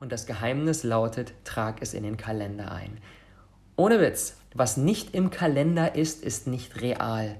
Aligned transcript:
Und 0.00 0.12
das 0.12 0.26
Geheimnis 0.26 0.84
lautet, 0.84 1.32
trag 1.42 1.82
es 1.82 1.92
in 1.92 2.04
den 2.04 2.16
Kalender 2.16 2.70
ein. 2.70 2.98
Ohne 3.74 4.00
Witz, 4.00 4.36
was 4.54 4.76
nicht 4.76 5.12
im 5.12 5.30
Kalender 5.30 5.96
ist, 5.96 6.22
ist 6.22 6.46
nicht 6.46 6.80
real. 6.80 7.34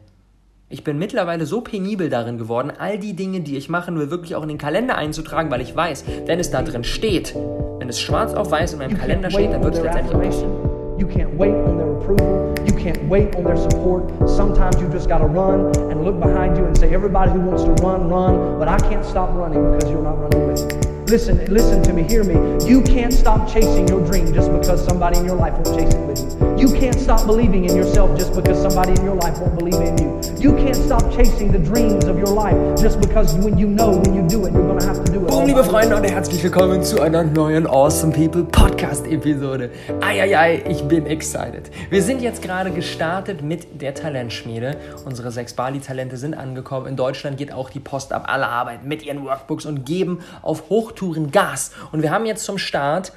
Ich 0.69 0.83
bin 0.83 0.99
mittlerweile 0.99 1.47
so 1.47 1.61
penibel 1.61 2.11
darin 2.11 2.37
geworden, 2.37 2.73
all 2.77 2.99
die 2.99 3.15
Dinge, 3.15 3.41
die 3.41 3.57
ich 3.57 3.69
machen 3.69 3.97
will, 3.97 4.11
wirklich 4.11 4.35
auch 4.35 4.43
in 4.43 4.49
den 4.49 4.59
Kalender 4.59 4.99
einzutragen, 4.99 5.53
weil 5.53 5.61
ich 5.61 5.75
weiß, 5.75 6.05
wenn 6.27 6.41
es 6.41 6.51
da 6.51 6.63
drin 6.63 6.83
steht, 6.83 7.35
wenn 7.79 7.89
es 7.89 8.01
schwarz 8.01 8.35
auf 8.35 8.51
weiß 8.51 8.73
in 8.73 8.81
meinem 8.81 8.99
Kalender 8.99 9.31
steht, 9.31 9.53
dann 9.53 9.63
wird 9.63 9.75
es 9.75 9.81
letztendlich 9.81 10.29
auch 10.29 10.33
so. 10.33 10.97
You 10.99 11.07
can't 11.07 11.39
wait 11.39 11.55
on 11.55 11.79
their 11.79 11.93
approval. 11.97 12.55
You 12.67 12.75
can't 12.75 13.09
wait 13.09 13.37
on 13.37 13.45
their 13.45 13.57
support. 13.57 14.11
Sometimes 14.29 14.81
you 14.81 14.89
just 14.89 15.09
got 15.09 15.19
to 15.19 15.27
run 15.27 15.71
and 15.91 16.05
look 16.05 16.21
behind 16.21 16.59
you 16.59 16.65
and 16.65 16.77
say, 16.77 16.93
everybody 16.93 17.31
who 17.31 17.39
wants 17.39 17.63
to 17.63 17.71
run, 17.85 18.09
run. 18.09 18.59
But 18.59 18.67
I 18.67 18.79
can't 18.79 19.05
stop 19.05 19.33
running 19.35 19.63
because 19.71 19.89
you're 19.89 20.03
not 20.03 20.19
running 20.19 20.49
with 20.49 20.75
me. 20.75 20.88
Listen, 21.09 21.43
listen 21.47 21.83
to 21.85 21.95
me, 21.95 22.03
hear 22.03 22.23
me. 22.23 22.35
You 22.69 22.83
can't 22.83 23.15
stop 23.15 23.49
chasing 23.49 23.89
your 23.89 24.05
dream 24.05 24.31
just 24.35 24.53
because 24.53 24.85
somebody 24.85 25.17
in 25.19 25.25
your 25.25 25.37
life 25.37 25.55
won't 25.55 25.75
chase 25.75 25.95
it 25.95 26.07
with 26.07 26.21
you. 26.21 26.69
You 26.69 26.79
can't 26.79 27.01
stop 27.01 27.25
believing 27.25 27.65
in 27.65 27.75
yourself 27.75 28.15
just 28.19 28.35
because 28.35 28.61
somebody 28.61 28.93
in 28.93 29.03
your 29.03 29.15
life 29.15 29.39
won't 29.39 29.59
believe 29.59 29.81
in 29.81 29.97
you. 29.97 30.21
You 30.39 30.55
can't 30.57 30.77
stop 30.77 31.03
chasing 31.17 31.51
the 31.51 31.59
dreams 31.59 32.05
of 32.05 32.19
your 32.19 32.29
life 32.29 32.57
just 32.79 33.01
because 33.01 33.33
when 33.37 33.57
you 33.57 33.67
know 33.67 33.97
when 33.97 34.15
you 34.15 34.29
do 34.29 34.45
it, 34.45 34.53
you're 34.53 34.79
to 34.79 34.87
have 34.87 35.03
to 35.03 35.11
do 35.11 35.23
it. 35.25 35.29
Boom, 35.29 35.47
liebe 35.47 35.65
Freunde 35.65 35.97
und 35.97 36.05
herzlich 36.05 36.43
willkommen 36.43 36.83
zu 36.83 37.01
einer 37.01 37.25
neuen 37.25 37.67
Awesome 37.67 38.13
People 38.13 38.45
Podcast 38.45 39.07
Episode. 39.07 39.71
Eieiei, 40.03 40.63
ich 40.69 40.85
bin 40.85 41.07
excited. 41.07 41.71
Wir 41.89 42.03
sind 42.03 42.21
jetzt 42.21 42.43
gerade 42.43 42.71
gestartet 42.71 43.41
mit 43.41 43.81
der 43.81 43.95
Talentschmiede. 43.95 44.77
Unsere 45.07 45.31
sechs 45.33 45.55
Bali-Talente 45.55 46.19
sind 46.19 46.35
angekommen. 46.35 46.87
In 46.87 46.97
Deutschland 46.97 47.39
geht 47.39 47.53
auch 47.53 47.71
die 47.71 47.81
Post 47.81 48.13
ab. 48.13 48.27
Alle 48.29 48.47
arbeiten 48.47 48.87
mit 48.87 49.05
ihren 49.05 49.25
Workbooks 49.25 49.65
und 49.65 49.87
geben 49.87 50.21
auf 50.43 50.69
Hochtouren 50.69 50.98
Touren 50.99 51.31
Gas. 51.31 51.71
Und 51.93 52.03
wir 52.03 52.11
haben 52.11 52.27
jetzt 52.27 52.45
zum 52.45 52.59
Start 52.59 53.13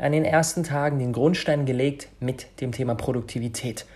an 0.00 0.12
den 0.12 0.24
ersten 0.24 0.62
Tagen 0.64 0.98
den 0.98 1.12
Grundstein 1.12 1.66
gelegt 1.66 2.08
mit 2.18 2.60
dem 2.60 2.72
Thema 2.72 2.94
Produktivität. 2.94 3.86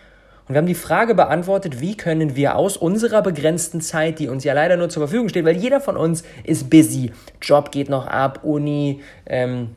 Und 0.46 0.54
wir 0.54 0.58
haben 0.58 0.66
die 0.66 0.74
Frage 0.74 1.14
beantwortet, 1.14 1.80
wie 1.80 1.96
können 1.96 2.36
wir 2.36 2.56
aus 2.56 2.76
unserer 2.76 3.22
begrenzten 3.22 3.80
Zeit, 3.80 4.18
die 4.18 4.28
uns 4.28 4.44
ja 4.44 4.52
leider 4.52 4.76
nur 4.76 4.88
zur 4.88 5.02
Verfügung 5.02 5.28
steht, 5.28 5.44
weil 5.44 5.56
jeder 5.56 5.80
von 5.80 5.96
uns 5.96 6.24
ist 6.44 6.68
busy, 6.68 7.12
Job 7.40 7.70
geht 7.70 7.88
noch 7.88 8.06
ab, 8.06 8.40
Uni, 8.42 9.00
ähm, 9.26 9.70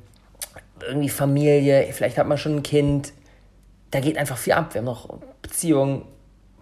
irgendwie 0.82 1.10
Familie, 1.10 1.88
vielleicht 1.92 2.18
hat 2.18 2.28
man 2.28 2.38
schon 2.38 2.58
ein 2.58 2.64
Kind, 2.64 3.14
da 3.92 4.00
geht 4.00 4.18
einfach 4.18 4.38
viel 4.38 4.54
ab. 4.54 4.74
Wir 4.74 4.80
haben 4.80 4.86
noch 4.86 5.20
Beziehung, 5.42 6.06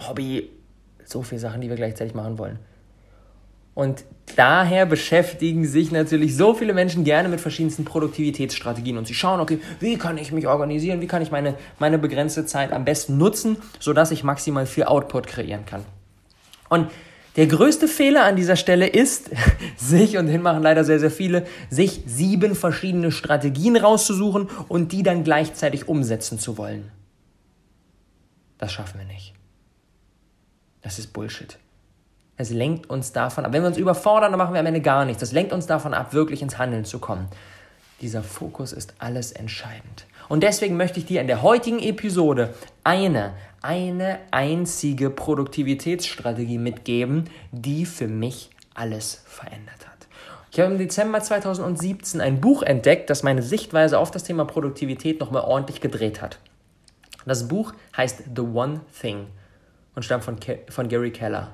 Hobby, 0.08 0.50
so 1.06 1.22
viele 1.24 1.40
Sachen, 1.40 1.62
die 1.62 1.70
wir 1.70 1.78
gleichzeitig 1.78 2.14
machen 2.14 2.38
wollen. 2.38 2.60
Und 3.74 4.04
daher 4.36 4.86
beschäftigen 4.86 5.66
sich 5.66 5.92
natürlich 5.92 6.36
so 6.36 6.54
viele 6.54 6.74
Menschen 6.74 7.04
gerne 7.04 7.30
mit 7.30 7.40
verschiedensten 7.40 7.86
Produktivitätsstrategien 7.86 8.98
und 8.98 9.08
sie 9.08 9.14
schauen, 9.14 9.40
okay, 9.40 9.60
wie 9.80 9.98
kann 9.98 10.18
ich 10.18 10.32
mich 10.32 10.48
organisieren, 10.48 11.02
wie 11.02 11.08
kann 11.08 11.22
ich 11.22 11.32
meine, 11.32 11.56
meine 11.80 11.98
begrenzte 11.98 12.46
Zeit 12.46 12.72
am 12.72 12.86
besten 12.86 13.18
nutzen, 13.18 13.58
sodass 13.80 14.12
ich 14.12 14.24
maximal 14.24 14.66
viel 14.66 14.84
Output 14.84 15.28
kreieren 15.28 15.66
kann. 15.66 15.86
Und 16.70 16.90
der 17.38 17.48
größte 17.48 17.88
Fehler 17.88 18.26
an 18.26 18.36
dieser 18.36 18.58
Stelle 18.58 18.88
ist, 18.88 19.30
sich, 19.78 20.18
und 20.18 20.28
den 20.28 20.42
machen 20.42 20.64
leider 20.64 20.84
sehr, 20.84 21.00
sehr 21.00 21.12
viele, 21.12 21.46
sich 21.70 22.04
sieben 22.06 22.56
verschiedene 22.56 23.12
Strategien 23.12 23.78
rauszusuchen 23.78 24.50
und 24.68 24.92
die 24.92 25.04
dann 25.04 25.24
gleichzeitig 25.24 25.88
umsetzen 25.88 26.40
zu 26.40 26.58
wollen. 26.58 26.92
Das 28.58 28.72
schaffen 28.74 29.00
wir 29.00 29.06
nicht. 29.06 29.34
Das 30.82 31.00
ist 31.00 31.14
Bullshit. 31.14 31.58
Es 32.38 32.50
lenkt 32.50 32.90
uns 32.90 33.12
davon 33.12 33.46
ab. 33.46 33.54
Wenn 33.54 33.62
wir 33.62 33.68
uns 33.68 33.78
überfordern, 33.78 34.32
dann 34.32 34.40
machen 34.40 34.54
wir 34.54 34.60
am 34.60 34.66
Ende 34.66 34.82
gar 34.82 35.06
nichts. 35.06 35.20
Das 35.20 35.32
lenkt 35.32 35.54
uns 35.54 35.68
davon 35.68 35.94
ab, 35.94 36.14
wirklich 36.14 36.42
ins 36.42 36.58
Handeln 36.58 36.86
zu 36.86 37.00
kommen. 37.00 37.28
Dieser 38.02 38.24
Fokus 38.24 38.74
ist 38.74 38.96
alles 38.98 39.32
entscheidend. 39.32 40.06
Und 40.28 40.42
deswegen 40.44 40.78
möchte 40.78 41.00
ich 41.00 41.06
dir 41.06 41.22
in 41.22 41.28
der 41.28 41.42
heutigen 41.42 41.80
Episode 41.80 42.54
eine, 42.84 43.34
eine 43.62 44.18
einzige 44.32 45.10
Produktivitätsstrategie 45.10 46.58
mitgeben, 46.58 47.26
die 47.52 47.86
für 47.86 48.08
mich 48.08 48.50
alles 48.74 49.22
verändert 49.26 49.88
hat. 49.88 50.08
Ich 50.52 50.60
habe 50.60 50.72
im 50.72 50.78
Dezember 50.80 51.22
2017 51.22 52.20
ein 52.20 52.42
Buch 52.42 52.64
entdeckt, 52.64 53.10
das 53.10 53.24
meine 53.24 53.42
Sichtweise 53.42 54.00
auf 54.00 54.12
das 54.12 54.24
Thema 54.24 54.46
Produktivität 54.46 55.20
nochmal 55.20 55.44
ordentlich 55.44 55.80
gedreht 55.80 56.22
hat. 56.22 56.40
Das 57.26 57.48
Buch 57.48 57.74
heißt 57.96 58.24
The 58.36 58.42
One 58.42 58.82
Thing 59.00 59.28
und 59.96 60.04
stammt 60.04 60.24
von, 60.24 60.40
Ke 60.40 60.60
von 60.70 60.90
Gary 60.90 61.12
Keller. 61.12 61.54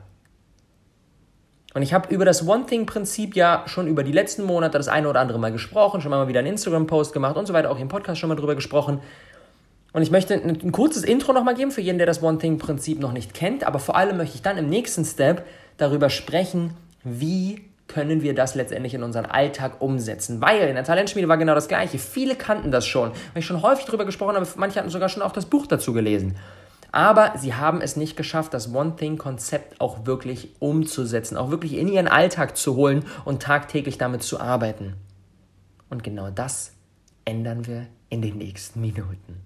Und 1.77 1.83
ich 1.83 1.93
habe 1.93 2.11
über 2.11 2.25
das 2.25 2.47
One-Thing-Prinzip 2.47 3.35
ja 3.35 3.61
schon 3.67 3.85
über 3.85 4.01
die 4.01 4.11
letzten 4.11 4.43
Monate 4.43 4.79
das 4.79 4.87
eine 4.87 5.07
oder 5.07 5.19
andere 5.19 5.37
Mal 5.37 5.51
gesprochen, 5.51 6.01
schon 6.01 6.09
mal 6.09 6.27
wieder 6.27 6.39
einen 6.39 6.47
Instagram-Post 6.47 7.13
gemacht 7.13 7.37
und 7.37 7.45
so 7.45 7.53
weiter, 7.53 7.69
auch 7.69 7.79
im 7.79 7.87
Podcast 7.87 8.19
schon 8.19 8.29
mal 8.29 8.35
drüber 8.35 8.55
gesprochen. 8.55 8.99
Und 9.93 10.01
ich 10.01 10.09
möchte 10.09 10.33
ein, 10.33 10.59
ein 10.59 10.71
kurzes 10.71 11.03
Intro 11.03 11.33
nochmal 11.33 11.53
geben 11.53 11.69
für 11.69 11.81
jeden, 11.81 11.99
der 11.99 12.07
das 12.07 12.23
One-Thing-Prinzip 12.23 12.99
noch 12.99 13.11
nicht 13.11 13.35
kennt, 13.35 13.63
aber 13.63 13.77
vor 13.77 13.95
allem 13.95 14.17
möchte 14.17 14.33
ich 14.33 14.41
dann 14.41 14.57
im 14.57 14.69
nächsten 14.69 15.05
Step 15.05 15.45
darüber 15.77 16.09
sprechen, 16.09 16.71
wie 17.03 17.61
können 17.87 18.23
wir 18.23 18.33
das 18.33 18.55
letztendlich 18.55 18.95
in 18.95 19.03
unseren 19.03 19.27
Alltag 19.27 19.73
umsetzen. 19.79 20.41
Weil 20.41 20.69
in 20.69 20.73
der 20.73 20.83
Talentschmiede 20.83 21.27
war 21.27 21.37
genau 21.37 21.53
das 21.53 21.67
Gleiche. 21.67 21.99
Viele 21.99 22.33
kannten 22.33 22.71
das 22.71 22.87
schon, 22.87 23.11
weil 23.11 23.41
ich 23.41 23.45
schon 23.45 23.61
häufig 23.61 23.85
darüber 23.85 24.05
gesprochen 24.05 24.35
habe, 24.35 24.47
manche 24.55 24.79
hatten 24.79 24.89
sogar 24.89 25.09
schon 25.09 25.21
auch 25.21 25.31
das 25.31 25.45
Buch 25.45 25.67
dazu 25.67 25.93
gelesen. 25.93 26.37
Aber 26.91 27.33
sie 27.37 27.53
haben 27.53 27.81
es 27.81 27.95
nicht 27.95 28.15
geschafft, 28.15 28.53
das 28.53 28.73
One-Thing-Konzept 28.73 29.81
auch 29.81 30.05
wirklich 30.05 30.49
umzusetzen, 30.59 31.37
auch 31.37 31.49
wirklich 31.51 31.73
in 31.73 31.87
ihren 31.87 32.07
Alltag 32.07 32.57
zu 32.57 32.75
holen 32.75 33.05
und 33.25 33.41
tagtäglich 33.41 33.97
damit 33.97 34.23
zu 34.23 34.39
arbeiten. 34.39 34.95
Und 35.89 36.03
genau 36.03 36.29
das 36.29 36.71
ändern 37.25 37.67
wir 37.67 37.87
in 38.09 38.21
den 38.21 38.37
nächsten 38.37 38.81
Minuten. 38.81 39.41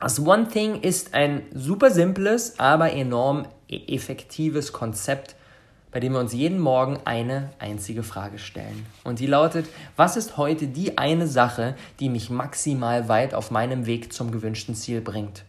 Das 0.00 0.20
One 0.20 0.48
Thing 0.48 0.80
ist 0.80 1.14
ein 1.14 1.42
super 1.52 1.90
simples, 1.90 2.58
aber 2.60 2.92
enorm 2.92 3.46
e-, 3.68 3.94
effektives 3.94 4.72
Konzept, 4.72 5.34
bei 5.90 5.98
dem 5.98 6.12
wir 6.12 6.20
uns 6.20 6.32
jeden 6.32 6.60
Morgen 6.60 7.00
eine 7.04 7.50
einzige 7.58 8.04
Frage 8.04 8.38
stellen. 8.38 8.86
Und 9.02 9.18
die 9.18 9.26
lautet, 9.26 9.66
was 9.96 10.16
ist 10.16 10.36
heute 10.36 10.68
die 10.68 10.98
eine 10.98 11.26
Sache, 11.26 11.74
die 11.98 12.10
mich 12.10 12.30
maximal 12.30 13.08
weit 13.08 13.34
auf 13.34 13.50
meinem 13.50 13.86
Weg 13.86 14.12
zum 14.12 14.30
gewünschten 14.30 14.76
Ziel 14.76 15.00
bringt? 15.00 15.44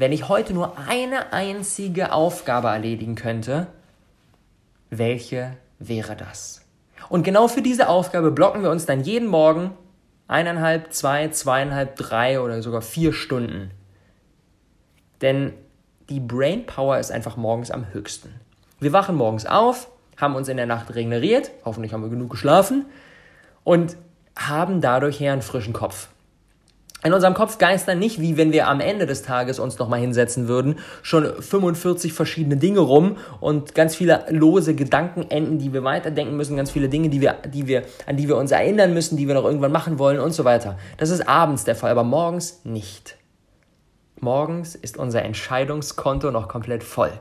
Wenn 0.00 0.12
ich 0.12 0.30
heute 0.30 0.54
nur 0.54 0.78
eine 0.78 1.34
einzige 1.34 2.12
Aufgabe 2.12 2.68
erledigen 2.68 3.16
könnte, 3.16 3.66
welche 4.88 5.58
wäre 5.78 6.16
das? 6.16 6.64
Und 7.10 7.22
genau 7.22 7.48
für 7.48 7.60
diese 7.60 7.86
Aufgabe 7.86 8.30
blocken 8.30 8.62
wir 8.62 8.70
uns 8.70 8.86
dann 8.86 9.02
jeden 9.02 9.28
Morgen 9.28 9.72
eineinhalb, 10.26 10.94
zwei, 10.94 11.28
zweieinhalb, 11.28 11.96
drei 11.96 12.40
oder 12.40 12.62
sogar 12.62 12.80
vier 12.80 13.12
Stunden. 13.12 13.72
Denn 15.20 15.52
die 16.08 16.20
Brain 16.20 16.64
Power 16.64 16.98
ist 16.98 17.12
einfach 17.12 17.36
morgens 17.36 17.70
am 17.70 17.92
höchsten. 17.92 18.32
Wir 18.78 18.94
wachen 18.94 19.16
morgens 19.16 19.44
auf, 19.44 19.90
haben 20.16 20.34
uns 20.34 20.48
in 20.48 20.56
der 20.56 20.64
Nacht 20.64 20.94
regeneriert, 20.94 21.50
hoffentlich 21.66 21.92
haben 21.92 22.02
wir 22.02 22.08
genug 22.08 22.30
geschlafen 22.30 22.86
und 23.64 23.98
haben 24.34 24.80
dadurch 24.80 25.20
her 25.20 25.34
einen 25.34 25.42
frischen 25.42 25.74
Kopf 25.74 26.08
in 27.02 27.12
unserem 27.12 27.34
Kopf 27.34 27.58
geistern 27.58 27.98
nicht, 27.98 28.20
wie 28.20 28.36
wenn 28.36 28.52
wir 28.52 28.68
am 28.68 28.80
Ende 28.80 29.06
des 29.06 29.22
Tages 29.22 29.58
uns 29.58 29.78
nochmal 29.78 30.00
hinsetzen 30.00 30.48
würden, 30.48 30.78
schon 31.02 31.42
45 31.42 32.12
verschiedene 32.12 32.56
Dinge 32.56 32.80
rum 32.80 33.16
und 33.40 33.74
ganz 33.74 33.96
viele 33.96 34.24
lose 34.28 34.74
Gedankenenden, 34.74 35.58
die 35.58 35.72
wir 35.72 35.82
weiterdenken 35.82 36.36
müssen, 36.36 36.56
ganz 36.56 36.70
viele 36.70 36.88
Dinge, 36.88 37.08
die 37.08 37.20
wir, 37.20 37.36
die 37.46 37.66
wir, 37.66 37.84
an 38.06 38.16
die 38.16 38.28
wir 38.28 38.36
uns 38.36 38.50
erinnern 38.50 38.92
müssen, 38.92 39.16
die 39.16 39.26
wir 39.26 39.34
noch 39.34 39.44
irgendwann 39.44 39.72
machen 39.72 39.98
wollen 39.98 40.20
und 40.20 40.32
so 40.32 40.44
weiter. 40.44 40.78
Das 40.98 41.10
ist 41.10 41.26
abends 41.26 41.64
der 41.64 41.74
Fall, 41.74 41.90
aber 41.90 42.04
morgens 42.04 42.60
nicht. 42.64 43.16
Morgens 44.20 44.74
ist 44.74 44.98
unser 44.98 45.22
Entscheidungskonto 45.22 46.30
noch 46.30 46.48
komplett 46.48 46.84
voll. 46.84 47.12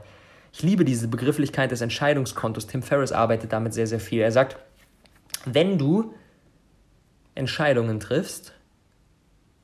Ich 0.52 0.64
liebe 0.64 0.84
diese 0.84 1.08
Begrifflichkeit 1.08 1.72
des 1.72 1.80
Entscheidungskontos. 1.80 2.68
Tim 2.68 2.82
Ferriss 2.82 3.14
arbeitet 3.14 3.54
damit 3.54 3.74
sehr, 3.74 3.88
sehr 3.88 4.00
viel. 4.02 4.22
Er 4.22 4.32
sagt, 4.34 4.58
wenn 5.46 5.78
du 5.78 6.14
Entscheidungen 7.36 8.02
triffst, 8.02 8.54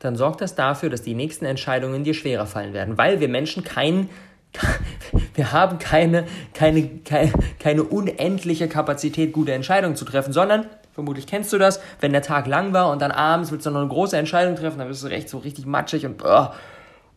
dann 0.05 0.15
sorgt 0.15 0.41
das 0.41 0.55
dafür, 0.55 0.89
dass 0.89 1.01
die 1.01 1.15
nächsten 1.15 1.45
Entscheidungen 1.45 2.03
dir 2.03 2.13
schwerer 2.13 2.45
fallen 2.45 2.73
werden, 2.73 2.97
weil 2.97 3.19
wir 3.19 3.27
Menschen 3.27 3.63
kein, 3.63 4.09
wir 5.33 5.51
haben 5.51 5.79
keine, 5.79 6.25
keine, 6.53 6.87
keine, 6.99 7.33
keine 7.59 7.83
unendliche 7.83 8.67
Kapazität, 8.67 9.33
gute 9.33 9.53
Entscheidungen 9.53 9.95
zu 9.95 10.05
treffen, 10.05 10.31
sondern, 10.31 10.67
vermutlich 10.93 11.27
kennst 11.27 11.51
du 11.51 11.57
das, 11.57 11.81
wenn 11.99 12.13
der 12.13 12.21
Tag 12.21 12.47
lang 12.47 12.71
war 12.71 12.89
und 12.91 13.01
dann 13.01 13.11
abends 13.11 13.51
willst 13.51 13.65
du 13.65 13.71
noch 13.71 13.81
eine 13.81 13.89
große 13.89 14.17
Entscheidung 14.17 14.55
treffen, 14.55 14.79
dann 14.79 14.87
bist 14.87 15.03
du 15.03 15.07
recht 15.07 15.27
so 15.27 15.39
richtig 15.39 15.65
matschig 15.65 16.05
und, 16.05 16.23
oh, 16.23 16.47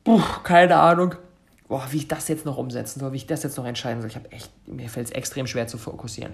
puh, 0.02 0.22
keine 0.42 0.76
Ahnung, 0.76 1.14
boah, 1.68 1.86
wie 1.90 1.98
ich 1.98 2.08
das 2.08 2.28
jetzt 2.28 2.44
noch 2.44 2.56
umsetzen 2.56 3.00
soll, 3.00 3.12
wie 3.12 3.18
ich 3.18 3.26
das 3.26 3.42
jetzt 3.42 3.56
noch 3.56 3.66
entscheiden 3.66 4.00
soll. 4.00 4.10
Ich 4.10 4.16
habe 4.16 4.32
echt, 4.32 4.50
mir 4.66 4.88
fällt 4.88 5.06
es 5.06 5.12
extrem 5.12 5.46
schwer 5.46 5.66
zu 5.66 5.78
fokussieren. 5.78 6.32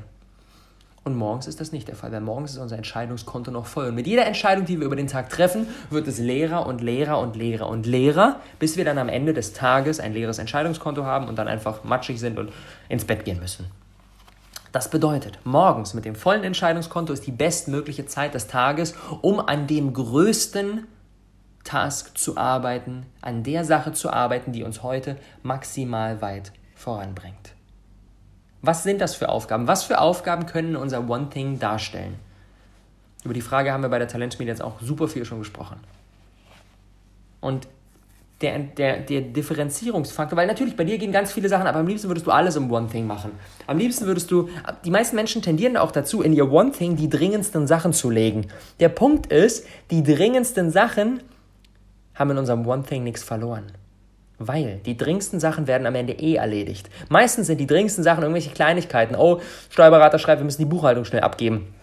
Und 1.04 1.16
morgens 1.16 1.46
ist 1.46 1.60
das 1.60 1.70
nicht 1.70 1.86
der 1.88 1.96
Fall, 1.96 2.12
weil 2.12 2.22
morgens 2.22 2.52
ist 2.52 2.58
unser 2.58 2.78
Entscheidungskonto 2.78 3.50
noch 3.50 3.66
voll. 3.66 3.88
Und 3.88 3.94
mit 3.94 4.06
jeder 4.06 4.24
Entscheidung, 4.24 4.64
die 4.64 4.80
wir 4.80 4.86
über 4.86 4.96
den 4.96 5.06
Tag 5.06 5.28
treffen, 5.28 5.66
wird 5.90 6.08
es 6.08 6.18
leerer 6.18 6.66
und 6.66 6.80
leerer 6.80 7.20
und 7.20 7.36
leerer 7.36 7.68
und 7.68 7.84
leerer, 7.84 8.40
bis 8.58 8.78
wir 8.78 8.86
dann 8.86 8.96
am 8.96 9.10
Ende 9.10 9.34
des 9.34 9.52
Tages 9.52 10.00
ein 10.00 10.14
leeres 10.14 10.38
Entscheidungskonto 10.38 11.04
haben 11.04 11.28
und 11.28 11.36
dann 11.36 11.46
einfach 11.46 11.84
matschig 11.84 12.18
sind 12.18 12.38
und 12.38 12.50
ins 12.88 13.04
Bett 13.04 13.26
gehen 13.26 13.38
müssen. 13.38 13.66
Das 14.72 14.88
bedeutet, 14.88 15.38
morgens 15.44 15.92
mit 15.92 16.06
dem 16.06 16.16
vollen 16.16 16.42
Entscheidungskonto 16.42 17.12
ist 17.12 17.26
die 17.26 17.32
bestmögliche 17.32 18.06
Zeit 18.06 18.32
des 18.32 18.46
Tages, 18.46 18.94
um 19.20 19.40
an 19.40 19.66
dem 19.66 19.92
größten 19.92 20.86
Task 21.64 22.16
zu 22.16 22.36
arbeiten, 22.38 23.06
an 23.20 23.42
der 23.42 23.64
Sache 23.64 23.92
zu 23.92 24.10
arbeiten, 24.10 24.52
die 24.52 24.64
uns 24.64 24.82
heute 24.82 25.16
maximal 25.42 26.22
weit 26.22 26.52
voranbringt. 26.74 27.53
Was 28.66 28.82
sind 28.82 29.00
das 29.00 29.14
für 29.14 29.28
Aufgaben? 29.28 29.68
Was 29.68 29.84
für 29.84 30.00
Aufgaben 30.00 30.46
können 30.46 30.74
unser 30.74 31.08
One 31.08 31.28
Thing 31.28 31.58
darstellen? 31.58 32.14
Über 33.24 33.34
die 33.34 33.42
Frage 33.42 33.72
haben 33.72 33.82
wir 33.82 33.90
bei 33.90 33.98
der 33.98 34.08
Talentschmiede 34.08 34.50
jetzt 34.50 34.62
auch 34.62 34.80
super 34.80 35.08
viel 35.08 35.24
schon 35.24 35.38
gesprochen. 35.38 35.76
Und 37.40 37.68
der, 38.40 38.58
der, 38.58 39.00
der 39.00 39.20
Differenzierungsfaktor, 39.20 40.36
weil 40.36 40.46
natürlich 40.46 40.76
bei 40.76 40.84
dir 40.84 40.98
gehen 40.98 41.12
ganz 41.12 41.32
viele 41.32 41.48
Sachen, 41.48 41.66
aber 41.66 41.78
am 41.78 41.86
liebsten 41.86 42.08
würdest 42.08 42.26
du 42.26 42.30
alles 42.30 42.56
im 42.56 42.70
One 42.70 42.88
Thing 42.88 43.06
machen. 43.06 43.32
Am 43.66 43.78
liebsten 43.78 44.06
würdest 44.06 44.30
du, 44.30 44.48
die 44.84 44.90
meisten 44.90 45.14
Menschen 45.16 45.42
tendieren 45.42 45.76
auch 45.76 45.92
dazu, 45.92 46.22
in 46.22 46.32
ihr 46.32 46.50
One 46.50 46.72
Thing 46.72 46.96
die 46.96 47.08
dringendsten 47.08 47.66
Sachen 47.66 47.92
zu 47.92 48.10
legen. 48.10 48.46
Der 48.80 48.88
Punkt 48.88 49.26
ist, 49.32 49.66
die 49.90 50.02
dringendsten 50.02 50.70
Sachen 50.70 51.22
haben 52.14 52.30
in 52.30 52.38
unserem 52.38 52.66
One 52.66 52.82
Thing 52.84 53.04
nichts 53.04 53.22
verloren. 53.22 53.64
Weil 54.46 54.80
die 54.84 54.96
dringendsten 54.96 55.40
Sachen 55.40 55.66
werden 55.66 55.86
am 55.86 55.94
Ende 55.94 56.12
eh 56.12 56.34
erledigt. 56.34 56.90
Meistens 57.08 57.46
sind 57.46 57.58
die 57.58 57.66
dringendsten 57.66 58.04
Sachen 58.04 58.22
irgendwelche 58.22 58.50
Kleinigkeiten. 58.50 59.16
Oh, 59.16 59.40
Steuerberater 59.70 60.18
schreibt, 60.18 60.40
wir 60.40 60.44
müssen 60.44 60.60
die 60.60 60.66
Buchhaltung 60.66 61.04
schnell 61.04 61.22
abgeben. 61.22 61.74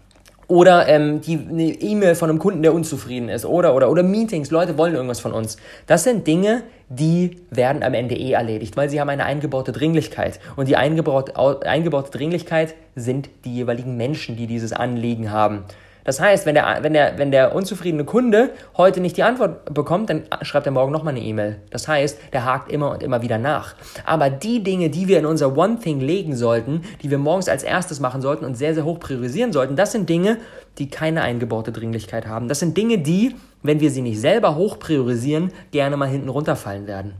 Oder 0.47 0.87
ähm, 0.89 1.21
die, 1.21 1.39
eine 1.49 1.63
E-Mail 1.63 2.13
von 2.13 2.29
einem 2.29 2.37
Kunden, 2.37 2.61
der 2.61 2.73
unzufrieden 2.73 3.29
ist. 3.29 3.45
Oder, 3.45 3.73
oder, 3.73 3.89
oder 3.89 4.03
Meetings, 4.03 4.51
Leute 4.51 4.77
wollen 4.77 4.93
irgendwas 4.93 5.21
von 5.21 5.31
uns. 5.31 5.55
Das 5.87 6.03
sind 6.03 6.27
Dinge, 6.27 6.63
die 6.89 7.37
werden 7.49 7.83
am 7.83 7.93
Ende 7.93 8.15
eh 8.15 8.33
erledigt, 8.33 8.75
weil 8.75 8.89
sie 8.89 8.99
haben 8.99 9.07
eine 9.07 9.23
eingebaute 9.23 9.71
Dringlichkeit. 9.71 10.41
Und 10.57 10.67
die 10.67 10.75
eingebaute, 10.75 11.37
eingebaute 11.65 12.11
Dringlichkeit 12.11 12.75
sind 12.95 13.29
die 13.45 13.55
jeweiligen 13.55 13.95
Menschen, 13.95 14.35
die 14.35 14.45
dieses 14.45 14.73
Anliegen 14.73 15.31
haben. 15.31 15.63
Das 16.03 16.19
heißt, 16.19 16.45
wenn 16.45 16.55
der, 16.55 16.79
wenn, 16.81 16.93
der, 16.93 17.17
wenn 17.17 17.31
der 17.31 17.55
unzufriedene 17.55 18.05
Kunde 18.05 18.51
heute 18.77 19.01
nicht 19.01 19.17
die 19.17 19.23
Antwort 19.23 19.73
bekommt, 19.73 20.09
dann 20.09 20.23
schreibt 20.41 20.65
er 20.65 20.71
morgen 20.71 20.91
nochmal 20.91 21.15
eine 21.15 21.23
E-Mail. 21.23 21.57
Das 21.69 21.87
heißt, 21.87 22.17
der 22.33 22.45
hakt 22.45 22.71
immer 22.71 22.91
und 22.91 23.03
immer 23.03 23.21
wieder 23.21 23.37
nach. 23.37 23.75
Aber 24.05 24.29
die 24.29 24.63
Dinge, 24.63 24.89
die 24.89 25.07
wir 25.07 25.19
in 25.19 25.25
unser 25.25 25.55
One 25.57 25.79
Thing 25.79 25.99
legen 25.99 26.35
sollten, 26.35 26.81
die 27.01 27.11
wir 27.11 27.17
morgens 27.17 27.49
als 27.49 27.63
erstes 27.63 27.99
machen 27.99 28.21
sollten 28.21 28.45
und 28.45 28.55
sehr, 28.55 28.73
sehr 28.73 28.85
hoch 28.85 28.99
priorisieren 28.99 29.51
sollten, 29.51 29.75
das 29.75 29.91
sind 29.91 30.09
Dinge, 30.09 30.37
die 30.77 30.89
keine 30.89 31.21
eingebaute 31.21 31.71
Dringlichkeit 31.71 32.27
haben. 32.27 32.47
Das 32.47 32.59
sind 32.59 32.77
Dinge, 32.77 32.97
die, 32.97 33.35
wenn 33.61 33.79
wir 33.79 33.91
sie 33.91 34.01
nicht 34.01 34.19
selber 34.19 34.55
hoch 34.55 34.79
priorisieren, 34.79 35.51
gerne 35.71 35.97
mal 35.97 36.07
hinten 36.07 36.29
runterfallen 36.29 36.87
werden. 36.87 37.13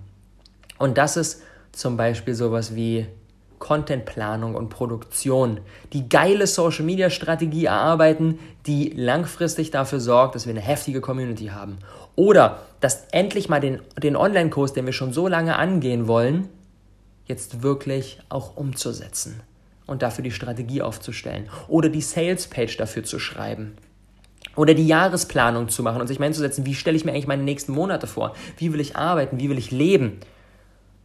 Und 0.78 0.98
das 0.98 1.18
ist 1.18 1.44
zum 1.72 1.98
Beispiel 1.98 2.34
sowas 2.34 2.76
wie 2.76 3.06
Contentplanung 3.62 4.56
und 4.56 4.68
Produktion, 4.68 5.62
die 5.94 6.10
geile 6.10 6.48
Social 6.48 6.84
Media 6.84 7.10
Strategie 7.10 7.66
erarbeiten, 7.66 8.40
die 8.68 8.90
langfristig 8.90 9.72
dafür 9.72 10.02
sorgt, 10.02 10.36
dass 10.36 10.46
wir 10.46 10.52
eine 10.52 10.60
heftige 10.60 11.00
Community 11.00 11.48
haben. 11.48 11.78
Oder 12.18 12.60
dass 12.82 13.06
endlich 13.12 13.48
mal 13.48 13.62
den, 13.62 13.80
den 14.04 14.18
Online-Kurs, 14.18 14.74
den 14.74 14.86
wir 14.86 14.94
schon 14.94 15.14
so 15.14 15.30
lange 15.30 15.56
angehen 15.56 16.08
wollen, 16.08 16.50
jetzt 17.28 17.64
wirklich 17.64 18.20
auch 18.28 18.58
umzusetzen 18.58 19.42
und 19.88 20.02
dafür 20.02 20.24
die 20.24 20.32
Strategie 20.32 20.82
aufzustellen. 20.82 21.48
Oder 21.70 21.88
die 21.88 22.02
Sales-Page 22.02 22.76
dafür 22.76 23.04
zu 23.04 23.20
schreiben. 23.20 23.78
Oder 24.58 24.74
die 24.74 24.88
Jahresplanung 24.88 25.70
zu 25.70 25.82
machen 25.82 26.02
und 26.02 26.08
sich 26.08 26.20
mal 26.20 26.26
hinzusetzen, 26.26 26.66
wie 26.66 26.76
stelle 26.76 26.98
ich 26.98 27.06
mir 27.06 27.12
eigentlich 27.12 27.28
meine 27.28 27.44
nächsten 27.44 27.72
Monate 27.72 28.08
vor? 28.08 28.36
Wie 28.58 28.74
will 28.74 28.82
ich 28.82 28.98
arbeiten? 28.98 29.40
Wie 29.40 29.50
will 29.50 29.58
ich 29.58 29.72
leben? 29.72 30.20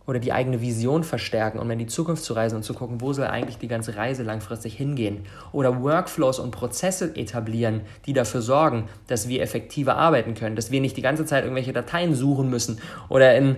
Oder 0.06 0.20
die 0.20 0.32
eigene 0.32 0.61
Vision 0.61 1.03
verstärken, 1.03 1.58
um 1.58 1.70
in 1.70 1.79
die 1.79 1.87
Zukunft 1.87 2.25
zu 2.25 2.32
reisen 2.32 2.56
und 2.56 2.62
zu 2.62 2.75
gucken, 2.75 3.00
wo 3.00 3.12
soll 3.12 3.26
eigentlich 3.26 3.58
die 3.58 3.69
ganze 3.69 3.97
Reise 3.97 4.23
langfristig 4.23 4.76
hingehen. 4.76 5.25
Oder 5.53 5.82
Workflows 5.82 6.38
und 6.38 6.53
Prozesse 6.53 7.17
etablieren, 7.17 7.81
die 8.06 8.12
dafür 8.12 8.41
sorgen, 8.41 8.88
dass 9.08 9.29
wir 9.29 9.43
effektiver 9.43 9.97
arbeiten 9.97 10.35
können, 10.35 10.55
dass 10.55 10.70
wir 10.70 10.81
nicht 10.81 10.97
die 10.97 11.03
ganze 11.03 11.25
Zeit 11.25 11.43
irgendwelche 11.43 11.73
Dateien 11.73 12.14
suchen 12.14 12.49
müssen 12.49 12.81
oder, 13.08 13.37
in, 13.37 13.56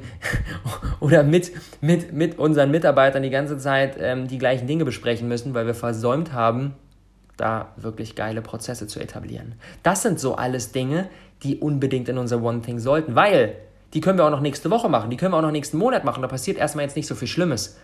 oder 1.01 1.23
mit, 1.23 1.53
mit, 1.83 2.13
mit 2.13 2.39
unseren 2.39 2.71
Mitarbeitern 2.71 3.23
die 3.23 3.31
ganze 3.31 3.59
Zeit 3.59 3.97
ähm, 4.01 4.27
die 4.27 4.39
gleichen 4.39 4.67
Dinge 4.67 4.87
besprechen 4.87 5.29
müssen, 5.29 5.53
weil 5.53 5.67
wir 5.67 5.75
versäumt 5.75 6.33
haben, 6.33 6.75
da 7.37 7.73
wirklich 7.77 8.17
geile 8.17 8.43
Prozesse 8.43 8.87
zu 8.87 9.01
etablieren. 9.01 9.55
Das 9.83 10.03
sind 10.03 10.19
so 10.19 10.35
alles 10.35 10.73
Dinge, 10.73 11.09
die 11.43 11.59
unbedingt 11.59 12.09
in 12.09 12.19
unser 12.19 12.43
One 12.43 12.63
Thing 12.63 12.79
sollten, 12.79 13.15
weil 13.15 13.55
die 13.95 14.01
können 14.01 14.19
wir 14.19 14.25
auch 14.27 14.31
noch 14.31 14.41
nächste 14.41 14.71
Woche 14.71 14.89
machen, 14.89 15.11
die 15.11 15.17
können 15.17 15.33
wir 15.33 15.39
auch 15.39 15.43
noch 15.43 15.51
nächsten 15.51 15.79
Monat 15.79 16.05
machen. 16.05 16.23
Da 16.23 16.29
passiert 16.29 16.59
erstmal 16.59 16.85
jetzt 16.85 16.97
nicht 16.97 17.07
so 17.07 17.15
viel 17.15 17.29
Schlimmes. 17.29 17.79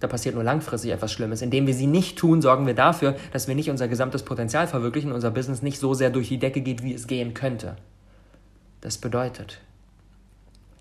Da 0.00 0.06
passiert 0.06 0.34
nur 0.34 0.44
langfristig 0.44 0.92
etwas 0.92 1.12
Schlimmes. 1.12 1.42
Indem 1.42 1.66
wir 1.66 1.74
sie 1.74 1.86
nicht 1.86 2.18
tun, 2.18 2.40
sorgen 2.40 2.66
wir 2.66 2.74
dafür, 2.74 3.16
dass 3.32 3.48
wir 3.48 3.54
nicht 3.54 3.68
unser 3.68 3.88
gesamtes 3.88 4.22
Potenzial 4.22 4.66
verwirklichen 4.68 5.12
unser 5.12 5.30
Business 5.30 5.60
nicht 5.60 5.78
so 5.78 5.92
sehr 5.92 6.10
durch 6.10 6.28
die 6.28 6.38
Decke 6.38 6.60
geht, 6.60 6.82
wie 6.82 6.94
es 6.94 7.06
gehen 7.06 7.34
könnte. 7.34 7.76
Das 8.80 8.98
bedeutet, 8.98 9.60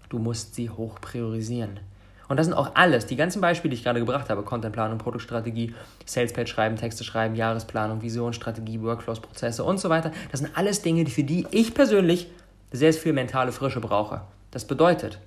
du 0.09 0.19
musst 0.19 0.53
sie 0.53 0.69
hoch 0.69 1.01
priorisieren. 1.01 1.79
Und 2.27 2.37
das 2.37 2.45
sind 2.45 2.55
auch 2.55 2.71
alles, 2.75 3.05
die 3.05 3.15
ganzen 3.15 3.41
Beispiele, 3.41 3.71
die 3.71 3.77
ich 3.77 3.83
gerade 3.83 3.99
gebracht 3.99 4.29
habe, 4.29 4.43
Contentplanung, 4.43 4.97
Produktstrategie, 4.97 5.73
Salespage 6.05 6.47
schreiben, 6.47 6.75
Texte 6.75 7.03
schreiben, 7.03 7.35
Jahresplanung, 7.35 8.01
Vision, 8.01 8.33
Strategie, 8.33 8.81
Workflows, 8.81 9.21
Prozesse 9.21 9.63
und 9.63 9.79
so 9.79 9.89
weiter. 9.89 10.11
Das 10.29 10.41
sind 10.41 10.55
alles 10.55 10.81
Dinge, 10.81 11.05
für 11.07 11.23
die 11.23 11.47
ich 11.51 11.73
persönlich 11.73 12.29
sehr 12.71 12.93
viel 12.93 13.13
mentale 13.13 13.53
Frische 13.53 13.79
brauche. 13.79 14.21
Das 14.51 14.65
bedeutet, 14.65 15.19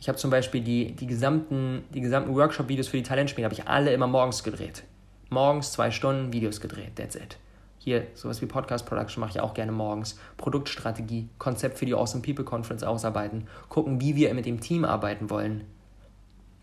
ich 0.00 0.08
habe 0.08 0.18
zum 0.18 0.30
Beispiel 0.30 0.60
die, 0.60 0.92
die 0.92 1.06
gesamten, 1.06 1.84
die 1.92 2.00
gesamten 2.00 2.34
Workshop-Videos 2.34 2.88
für 2.88 2.96
die 2.96 3.02
Talentspiele, 3.02 3.44
habe 3.44 3.54
ich 3.54 3.66
alle 3.66 3.92
immer 3.92 4.06
morgens 4.06 4.42
gedreht. 4.42 4.84
Morgens 5.30 5.72
zwei 5.72 5.90
Stunden 5.90 6.32
Videos 6.32 6.60
gedreht, 6.60 6.96
that's 6.96 7.16
it. 7.16 7.38
Hier, 7.78 8.06
sowas 8.14 8.40
wie 8.40 8.46
Podcast 8.46 8.86
Production 8.86 9.20
mache 9.20 9.32
ich 9.32 9.40
auch 9.40 9.52
gerne 9.52 9.72
morgens. 9.72 10.18
Produktstrategie, 10.38 11.28
Konzept 11.38 11.78
für 11.78 11.86
die 11.86 11.94
Awesome 11.94 12.22
People 12.22 12.44
Conference 12.44 12.82
ausarbeiten, 12.82 13.46
gucken, 13.68 14.00
wie 14.00 14.16
wir 14.16 14.32
mit 14.32 14.46
dem 14.46 14.60
Team 14.60 14.84
arbeiten 14.84 15.28
wollen 15.28 15.64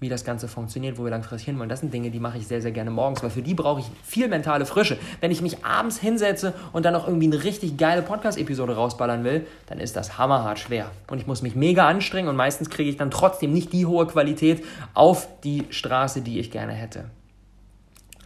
wie 0.01 0.09
das 0.09 0.25
Ganze 0.25 0.47
funktioniert, 0.47 0.97
wo 0.97 1.03
wir 1.03 1.11
langfristig 1.11 1.45
hinwollen. 1.45 1.69
Das 1.69 1.81
sind 1.81 1.93
Dinge, 1.93 2.09
die 2.09 2.19
mache 2.19 2.39
ich 2.39 2.47
sehr, 2.47 2.59
sehr 2.59 2.71
gerne 2.71 2.89
morgens, 2.89 3.21
weil 3.21 3.29
für 3.29 3.43
die 3.43 3.53
brauche 3.53 3.81
ich 3.81 3.85
viel 4.03 4.27
mentale 4.27 4.65
Frische. 4.65 4.97
Wenn 5.19 5.29
ich 5.29 5.43
mich 5.43 5.63
abends 5.63 5.99
hinsetze 5.99 6.55
und 6.73 6.85
dann 6.85 6.93
noch 6.93 7.07
irgendwie 7.07 7.27
eine 7.27 7.43
richtig 7.43 7.77
geile 7.77 8.01
Podcast-Episode 8.01 8.75
rausballern 8.75 9.23
will, 9.23 9.45
dann 9.67 9.79
ist 9.79 9.95
das 9.95 10.17
hammerhart 10.17 10.57
schwer. 10.57 10.89
Und 11.07 11.19
ich 11.19 11.27
muss 11.27 11.43
mich 11.43 11.55
mega 11.55 11.87
anstrengen 11.87 12.29
und 12.29 12.35
meistens 12.35 12.71
kriege 12.71 12.89
ich 12.89 12.97
dann 12.97 13.11
trotzdem 13.11 13.53
nicht 13.53 13.73
die 13.73 13.85
hohe 13.85 14.07
Qualität 14.07 14.65
auf 14.95 15.27
die 15.43 15.65
Straße, 15.69 16.21
die 16.21 16.39
ich 16.39 16.49
gerne 16.49 16.73
hätte. 16.73 17.05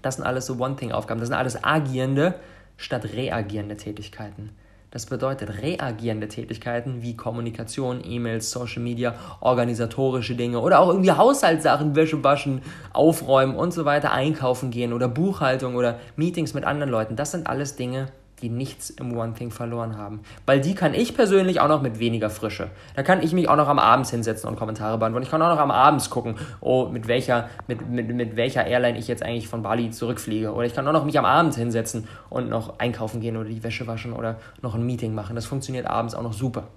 Das 0.02 0.16
sind 0.16 0.24
alles 0.24 0.46
so 0.46 0.58
One-Thing-Aufgaben. 0.58 1.20
Das 1.20 1.28
sind 1.28 1.38
alles 1.38 1.62
agierende 1.62 2.36
statt 2.78 3.04
reagierende 3.14 3.76
Tätigkeiten. 3.76 4.52
Das 4.96 5.08
bedeutet 5.08 5.62
reagierende 5.62 6.30
Tätigkeiten 6.30 7.02
wie 7.02 7.18
Kommunikation, 7.18 8.00
E-Mails, 8.02 8.50
Social 8.50 8.82
Media, 8.82 9.14
organisatorische 9.42 10.36
Dinge 10.36 10.62
oder 10.62 10.80
auch 10.80 10.88
irgendwie 10.88 11.12
Haushaltssachen, 11.12 11.98
Wäsche 11.98 12.24
waschen, 12.24 12.62
aufräumen 12.94 13.58
und 13.58 13.74
so 13.74 13.84
weiter, 13.84 14.14
einkaufen 14.14 14.72
gehen 14.72 14.94
oder 14.94 15.10
Buchhaltung 15.10 15.76
oder 15.76 16.00
Meetings 16.16 16.54
mit 16.54 16.64
anderen 16.64 16.90
Leuten. 16.90 17.18
Das 17.18 17.32
sind 17.32 17.46
alles 17.46 17.76
Dinge, 17.76 18.08
die 18.42 18.50
nichts 18.50 18.90
im 18.90 19.18
One 19.18 19.34
Thing 19.34 19.52
verloren 19.52 19.98
haben. 19.98 20.22
Weil 20.46 20.60
die 20.60 20.76
kann 20.76 20.94
ich 20.94 21.16
persönlich 21.16 21.62
auch 21.62 21.68
noch 21.68 21.82
mit 21.82 22.00
weniger 22.00 22.30
Frische. 22.30 22.70
Da 22.96 23.04
kann 23.04 23.24
ich 23.24 23.34
mich 23.34 23.48
auch 23.48 23.56
noch 23.56 23.68
am 23.68 23.80
Abend 23.80 24.08
hinsetzen 24.08 24.50
und 24.50 24.58
Kommentare 24.58 24.98
beantworten. 24.98 25.24
Ich 25.24 25.32
kann 25.32 25.42
auch 25.42 25.54
noch 25.54 25.62
am 25.62 25.72
Abend 25.72 26.10
gucken, 26.10 26.36
oh, 26.60 26.88
mit 26.88 27.08
welcher, 27.08 27.50
mit, 27.68 27.90
mit, 27.90 28.14
mit 28.14 28.36
welcher 28.36 28.66
Airline 28.66 28.98
ich 28.98 29.08
jetzt 29.08 29.24
eigentlich 29.24 29.48
von 29.48 29.64
Bali 29.64 29.90
zurückfliege. 29.92 30.54
Oder 30.54 30.66
ich 30.66 30.76
kann 30.76 30.88
auch 30.88 30.94
noch 30.94 31.06
mich 31.06 31.18
am 31.18 31.26
Abend 31.26 31.56
hinsetzen 31.56 32.08
und 32.30 32.50
noch 32.50 32.80
einkaufen 32.80 33.22
gehen 33.22 33.38
oder 33.38 33.50
die 33.50 33.64
Wäsche 33.64 33.88
waschen 33.88 34.14
oder 34.14 34.40
noch 34.62 34.76
ein 34.76 34.86
Meeting 34.86 35.16
machen. 35.16 35.36
Das 35.36 35.46
funktioniert 35.46 35.88
abends 35.88 36.14
auch 36.14 36.24
noch 36.24 36.34
super. 36.34 36.68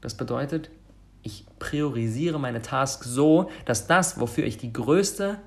Das 0.00 0.14
bedeutet, 0.14 0.70
ich 1.22 1.44
priorisiere 1.58 2.40
meine 2.40 2.62
Tasks 2.62 3.06
so, 3.06 3.50
dass 3.66 3.86
das, 3.86 4.18
wofür 4.18 4.44
ich 4.44 4.56
die 4.56 4.72
größte 4.72 5.38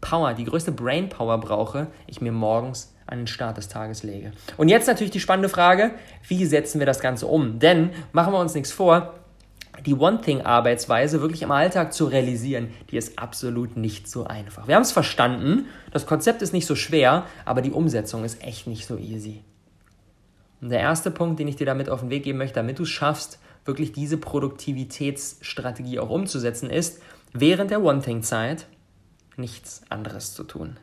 Power, 0.00 0.32
die 0.34 0.44
größte 0.44 0.72
Brain 0.72 1.08
Power 1.08 1.38
brauche, 1.38 1.88
ich 2.06 2.20
mir 2.20 2.32
morgens 2.32 2.94
an 3.08 3.20
den 3.20 3.26
Start 3.26 3.56
des 3.56 3.68
Tages 3.68 4.02
lege. 4.02 4.32
Und 4.56 4.68
jetzt 4.68 4.86
natürlich 4.86 5.10
die 5.10 5.20
spannende 5.20 5.48
Frage, 5.48 5.92
wie 6.26 6.44
setzen 6.44 6.78
wir 6.78 6.86
das 6.86 7.00
Ganze 7.00 7.26
um? 7.26 7.58
Denn 7.58 7.90
machen 8.12 8.32
wir 8.32 8.38
uns 8.38 8.54
nichts 8.54 8.70
vor, 8.70 9.14
die 9.86 9.94
One-Thing-Arbeitsweise 9.94 11.20
wirklich 11.20 11.42
im 11.42 11.50
Alltag 11.50 11.92
zu 11.92 12.06
realisieren, 12.06 12.70
die 12.90 12.96
ist 12.96 13.18
absolut 13.18 13.76
nicht 13.76 14.08
so 14.08 14.24
einfach. 14.24 14.66
Wir 14.66 14.74
haben 14.74 14.82
es 14.82 14.92
verstanden, 14.92 15.66
das 15.92 16.06
Konzept 16.06 16.42
ist 16.42 16.52
nicht 16.52 16.66
so 16.66 16.74
schwer, 16.74 17.24
aber 17.44 17.62
die 17.62 17.70
Umsetzung 17.70 18.24
ist 18.24 18.42
echt 18.42 18.66
nicht 18.66 18.86
so 18.86 18.98
easy. 18.98 19.42
Und 20.60 20.70
der 20.70 20.80
erste 20.80 21.10
Punkt, 21.10 21.38
den 21.38 21.48
ich 21.48 21.56
dir 21.56 21.66
damit 21.66 21.88
auf 21.88 22.00
den 22.00 22.10
Weg 22.10 22.24
geben 22.24 22.38
möchte, 22.38 22.56
damit 22.56 22.78
du 22.78 22.82
es 22.82 22.88
schaffst, 22.88 23.38
wirklich 23.64 23.92
diese 23.92 24.16
Produktivitätsstrategie 24.16 26.00
auch 26.00 26.10
umzusetzen, 26.10 26.70
ist, 26.70 27.00
während 27.32 27.70
der 27.70 27.82
One-Thing-Zeit 27.82 28.66
nichts 29.36 29.82
anderes 29.88 30.34
zu 30.34 30.42
tun. 30.42 30.78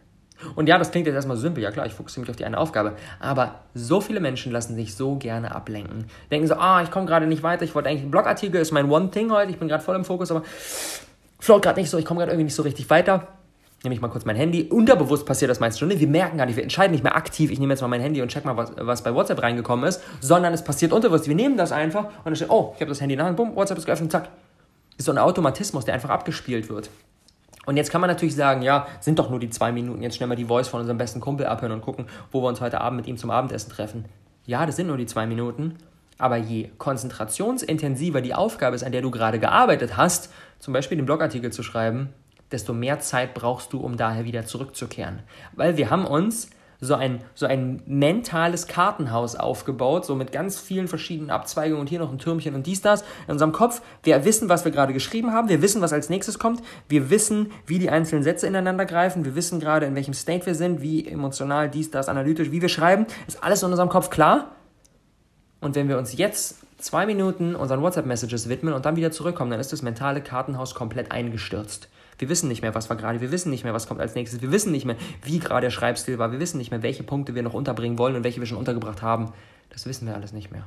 Und 0.55 0.67
ja, 0.67 0.77
das 0.77 0.91
klingt 0.91 1.07
jetzt 1.07 1.15
erstmal 1.15 1.37
simpel, 1.37 1.63
ja 1.63 1.71
klar, 1.71 1.85
ich 1.85 1.93
fokussiere 1.93 2.21
mich 2.21 2.29
auf 2.29 2.35
die 2.35 2.45
eine 2.45 2.57
Aufgabe. 2.57 2.93
Aber 3.19 3.55
so 3.73 4.01
viele 4.01 4.19
Menschen 4.19 4.51
lassen 4.51 4.75
sich 4.75 4.95
so 4.95 5.15
gerne 5.15 5.55
ablenken. 5.55 6.05
Denken 6.31 6.47
so, 6.47 6.55
ah, 6.55 6.81
ich 6.83 6.91
komme 6.91 7.05
gerade 7.05 7.27
nicht 7.27 7.43
weiter, 7.43 7.63
ich 7.63 7.75
wollte 7.75 7.89
eigentlich 7.89 8.01
einen 8.01 8.11
Blogartikel, 8.11 8.61
ist 8.61 8.71
mein 8.71 8.89
One 8.89 9.11
Thing 9.11 9.31
heute, 9.31 9.51
ich 9.51 9.57
bin 9.57 9.67
gerade 9.67 9.83
voll 9.83 9.95
im 9.95 10.05
Fokus, 10.05 10.31
aber 10.31 10.43
float 11.39 11.61
gerade 11.61 11.79
nicht 11.79 11.89
so, 11.89 11.97
ich 11.97 12.05
komme 12.05 12.19
gerade 12.19 12.31
irgendwie 12.31 12.45
nicht 12.45 12.55
so 12.55 12.63
richtig 12.63 12.89
weiter. 12.89 13.27
nehme 13.83 13.95
ich 13.95 14.01
mal 14.01 14.07
kurz 14.07 14.25
mein 14.25 14.35
Handy. 14.35 14.63
Unterbewusst 14.63 15.25
passiert 15.25 15.51
das 15.51 15.59
meist 15.59 15.79
schon. 15.79 15.89
Wir 15.89 16.07
merken 16.07 16.37
gar 16.37 16.45
nicht, 16.45 16.55
wir 16.55 16.63
entscheiden 16.63 16.91
nicht 16.91 17.03
mehr 17.03 17.15
aktiv, 17.15 17.51
ich 17.51 17.59
nehme 17.59 17.73
jetzt 17.73 17.81
mal 17.81 17.87
mein 17.87 18.01
Handy 18.01 18.21
und 18.21 18.29
check 18.29 18.45
mal, 18.45 18.57
was, 18.57 18.71
was 18.77 19.03
bei 19.03 19.13
WhatsApp 19.13 19.41
reingekommen 19.41 19.85
ist, 19.85 20.01
sondern 20.21 20.53
es 20.53 20.63
passiert 20.63 20.91
unterbewusst. 20.91 21.27
Wir 21.27 21.35
nehmen 21.35 21.57
das 21.57 21.71
einfach 21.71 22.05
und 22.05 22.25
dann 22.25 22.35
steht, 22.35 22.49
oh, 22.49 22.73
ich 22.75 22.81
habe 22.81 22.89
das 22.89 23.01
Handy 23.01 23.13
in 23.13 23.19
der 23.19 23.27
Hand, 23.27 23.37
bumm, 23.37 23.55
WhatsApp 23.55 23.77
ist 23.77 23.85
geöffnet, 23.85 24.11
zack. 24.11 24.29
Ist 24.97 25.05
so 25.05 25.11
ein 25.11 25.17
Automatismus, 25.17 25.85
der 25.85 25.93
einfach 25.93 26.09
abgespielt 26.09 26.69
wird. 26.69 26.89
Und 27.65 27.77
jetzt 27.77 27.91
kann 27.91 28.01
man 28.01 28.09
natürlich 28.09 28.35
sagen, 28.35 28.61
ja, 28.61 28.87
sind 28.99 29.19
doch 29.19 29.29
nur 29.29 29.39
die 29.39 29.49
zwei 29.49 29.71
Minuten, 29.71 30.01
jetzt 30.01 30.17
schnell 30.17 30.27
mal 30.27 30.35
die 30.35 30.45
Voice 30.45 30.67
von 30.67 30.79
unserem 30.79 30.97
besten 30.97 31.21
Kumpel 31.21 31.45
abhören 31.45 31.71
und 31.71 31.81
gucken, 31.81 32.05
wo 32.31 32.41
wir 32.41 32.47
uns 32.47 32.61
heute 32.61 32.81
Abend 32.81 32.97
mit 32.97 33.07
ihm 33.07 33.17
zum 33.17 33.31
Abendessen 33.31 33.71
treffen. 33.71 34.05
Ja, 34.45 34.65
das 34.65 34.75
sind 34.75 34.87
nur 34.87 34.97
die 34.97 35.05
zwei 35.05 35.25
Minuten, 35.25 35.75
aber 36.17 36.37
je 36.37 36.69
konzentrationsintensiver 36.77 38.21
die 38.21 38.33
Aufgabe 38.33 38.75
ist, 38.75 38.83
an 38.83 38.91
der 38.91 39.01
du 39.01 39.11
gerade 39.11 39.39
gearbeitet 39.39 39.97
hast, 39.97 40.31
zum 40.59 40.73
Beispiel 40.73 40.97
den 40.97 41.05
Blogartikel 41.05 41.51
zu 41.51 41.63
schreiben, 41.63 42.09
desto 42.51 42.73
mehr 42.73 42.99
Zeit 42.99 43.33
brauchst 43.33 43.73
du, 43.73 43.79
um 43.79 43.97
daher 43.97 44.25
wieder 44.25 44.45
zurückzukehren. 44.45 45.19
Weil 45.53 45.77
wir 45.77 45.89
haben 45.89 46.05
uns 46.05 46.49
so 46.85 46.95
ein, 46.95 47.21
so 47.33 47.45
ein 47.45 47.81
mentales 47.85 48.67
Kartenhaus 48.67 49.35
aufgebaut, 49.35 50.05
so 50.05 50.15
mit 50.15 50.31
ganz 50.31 50.59
vielen 50.59 50.87
verschiedenen 50.87 51.29
Abzweigungen 51.29 51.81
und 51.81 51.89
hier 51.89 51.99
noch 51.99 52.11
ein 52.11 52.19
Türmchen 52.19 52.55
und 52.55 52.65
dies, 52.65 52.81
das 52.81 53.01
in 53.27 53.33
unserem 53.33 53.51
Kopf. 53.51 53.81
Wir 54.03 54.23
wissen, 54.23 54.47
was 54.47 54.63
wir 54.63 54.71
gerade 54.71 54.93
geschrieben 54.93 55.33
haben, 55.33 55.49
wir 55.49 55.61
wissen, 55.61 55.81
was 55.81 55.91
als 55.91 56.09
nächstes 56.09 56.39
kommt, 56.39 56.61
wir 56.87 57.09
wissen, 57.09 57.51
wie 57.65 57.79
die 57.79 57.89
einzelnen 57.89 58.23
Sätze 58.23 58.47
ineinander 58.47 58.85
greifen, 58.85 59.25
wir 59.25 59.35
wissen 59.35 59.59
gerade, 59.59 59.85
in 59.85 59.95
welchem 59.95 60.13
State 60.13 60.45
wir 60.45 60.55
sind, 60.55 60.81
wie 60.81 61.07
emotional, 61.07 61.69
dies, 61.69 61.91
das, 61.91 62.07
analytisch, 62.07 62.51
wie 62.51 62.61
wir 62.61 62.69
schreiben, 62.69 63.05
ist 63.27 63.43
alles 63.43 63.63
in 63.63 63.71
unserem 63.71 63.89
Kopf 63.89 64.09
klar. 64.09 64.55
Und 65.61 65.75
wenn 65.75 65.89
wir 65.89 65.97
uns 65.97 66.15
jetzt 66.15 66.57
zwei 66.77 67.05
Minuten 67.05 67.55
unseren 67.55 67.81
WhatsApp-Messages 67.81 68.49
widmen 68.49 68.73
und 68.73 68.85
dann 68.85 68.95
wieder 68.95 69.11
zurückkommen, 69.11 69.51
dann 69.51 69.59
ist 69.59 69.73
das 69.73 69.81
mentale 69.81 70.21
Kartenhaus 70.21 70.75
komplett 70.75 71.11
eingestürzt. 71.11 71.89
Wir 72.17 72.29
wissen 72.29 72.47
nicht 72.47 72.61
mehr, 72.61 72.75
was 72.75 72.89
war 72.89 72.97
gerade, 72.97 73.21
wir 73.21 73.31
wissen 73.31 73.49
nicht 73.49 73.63
mehr, 73.63 73.73
was 73.73 73.87
kommt 73.87 73.99
als 74.01 74.15
nächstes, 74.15 74.41
wir 74.41 74.51
wissen 74.51 74.71
nicht 74.71 74.85
mehr, 74.85 74.95
wie 75.23 75.39
gerade 75.39 75.61
der 75.61 75.71
Schreibstil 75.71 76.17
war, 76.17 76.31
wir 76.31 76.39
wissen 76.39 76.57
nicht 76.57 76.71
mehr, 76.71 76.83
welche 76.83 77.03
Punkte 77.03 77.35
wir 77.35 77.43
noch 77.43 77.53
unterbringen 77.53 77.97
wollen 77.97 78.15
und 78.15 78.23
welche 78.23 78.39
wir 78.39 78.47
schon 78.47 78.57
untergebracht 78.57 79.01
haben. 79.01 79.33
Das 79.69 79.85
wissen 79.85 80.07
wir 80.07 80.15
alles 80.15 80.31
nicht 80.31 80.51
mehr. 80.51 80.65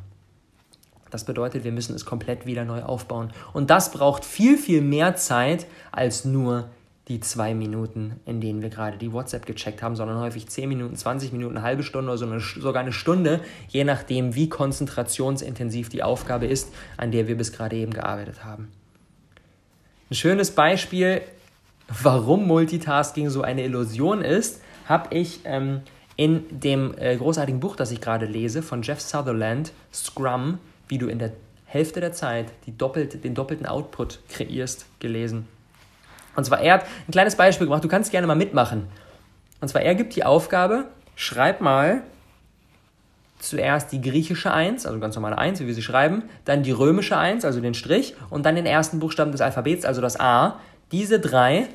Das 1.11 1.25
bedeutet, 1.25 1.65
wir 1.65 1.73
müssen 1.73 1.95
es 1.95 2.05
komplett 2.05 2.45
wieder 2.45 2.65
neu 2.65 2.83
aufbauen. 2.83 3.33
Und 3.53 3.71
das 3.71 3.91
braucht 3.91 4.25
viel, 4.25 4.59
viel 4.59 4.83
mehr 4.83 5.17
Zeit 5.17 5.67
als 5.91 6.25
nur 6.25 6.69
die 7.09 7.21
zwei 7.21 7.55
Minuten, 7.55 8.21
in 8.27 8.43
denen 8.43 8.61
wir 8.61 8.69
gerade 8.69 8.99
die 8.99 9.13
WhatsApp 9.13 9.47
gecheckt 9.47 9.83
haben, 9.83 9.97
sondern 9.97 10.19
häufig 10.19 10.47
10 10.47 10.69
Minuten, 10.69 10.95
20 10.95 11.33
Minuten, 11.33 11.57
eine 11.57 11.65
halbe 11.65 11.83
Stunde 11.83 12.11
oder 12.11 12.19
so 12.19 12.27
eine, 12.27 12.41
sogar 12.41 12.83
eine 12.83 12.93
Stunde, 12.93 13.41
je 13.69 13.85
nachdem, 13.85 14.35
wie 14.35 14.51
konzentrationsintensiv 14.51 15.89
die 15.89 16.03
Aufgabe 16.03 16.47
ist, 16.47 16.71
an 16.99 17.11
der 17.11 17.27
wir 17.27 17.39
bis 17.39 17.53
gerade 17.53 17.77
eben 17.77 17.95
gearbeitet 17.95 18.45
haben. 18.45 18.69
Ein 20.11 20.15
schönes 20.15 20.51
Beispiel 20.51 21.23
warum 21.89 22.47
Multitasking 22.47 23.31
so 23.31 23.43
eine 23.43 23.65
Illusion 23.65 24.23
ist, 24.23 24.61
habe 24.87 25.15
ich 25.15 25.41
ähm, 25.45 25.81
in 26.17 26.45
dem 26.51 26.95
äh, 26.99 27.17
großartigen 27.17 27.61
Buch, 27.61 27.77
das 27.77 27.91
ich 27.91 28.01
gerade 28.01 28.27
lese, 28.27 28.63
von 28.63 28.83
Jeff 28.83 29.01
Sutherland, 29.01 29.73
Scrum, 29.93 30.59
wie 30.89 30.99
du 30.99 31.09
in 31.09 31.19
der 31.19 31.33
Hälfte 31.67 32.01
der 32.01 32.13
Zeit 32.13 32.47
die 32.67 32.77
doppelt, 32.77 33.25
den 33.25 33.35
doppelten 33.35 33.67
Output 33.67 34.21
kreierst, 34.29 34.87
gelesen. 35.01 35.47
Und 36.35 36.45
zwar, 36.45 36.61
er 36.61 36.75
hat 36.75 36.87
ein 37.07 37.13
kleines 37.13 37.37
Beispiel 37.37 37.67
gemacht, 37.67 37.85
du 37.85 37.89
kannst 37.89 38.11
gerne 38.11 38.27
mal 38.27 38.37
mitmachen. 38.37 38.87
Und 39.61 39.69
zwar, 39.69 39.83
er 39.83 39.95
gibt 39.95 40.15
die 40.17 40.25
Aufgabe, 40.25 40.85
schreib 41.17 41.61
mal 41.61 42.03
zuerst 43.39 43.93
die 43.93 44.01
griechische 44.01 44.53
1, 44.53 44.87
also 44.87 44.99
ganz 44.99 45.15
normale 45.15 45.39
1, 45.39 45.61
wie 45.61 45.67
wir 45.67 45.75
sie 45.75 45.83
schreiben, 45.83 46.25
dann 46.45 46.63
die 46.63 46.73
römische 46.73 47.17
1, 47.17 47.45
also 47.45 47.61
den 47.61 47.75
Strich, 47.75 48.15
und 48.31 48.45
dann 48.47 48.57
den 48.57 48.67
ersten 48.67 48.99
Buchstaben 48.99 49.33
des 49.33 49.41
Alphabets, 49.41 49.85
also 49.85 50.01
das 50.01 50.19
A, 50.19 50.59
diese 50.91 51.21
drei 51.21 51.69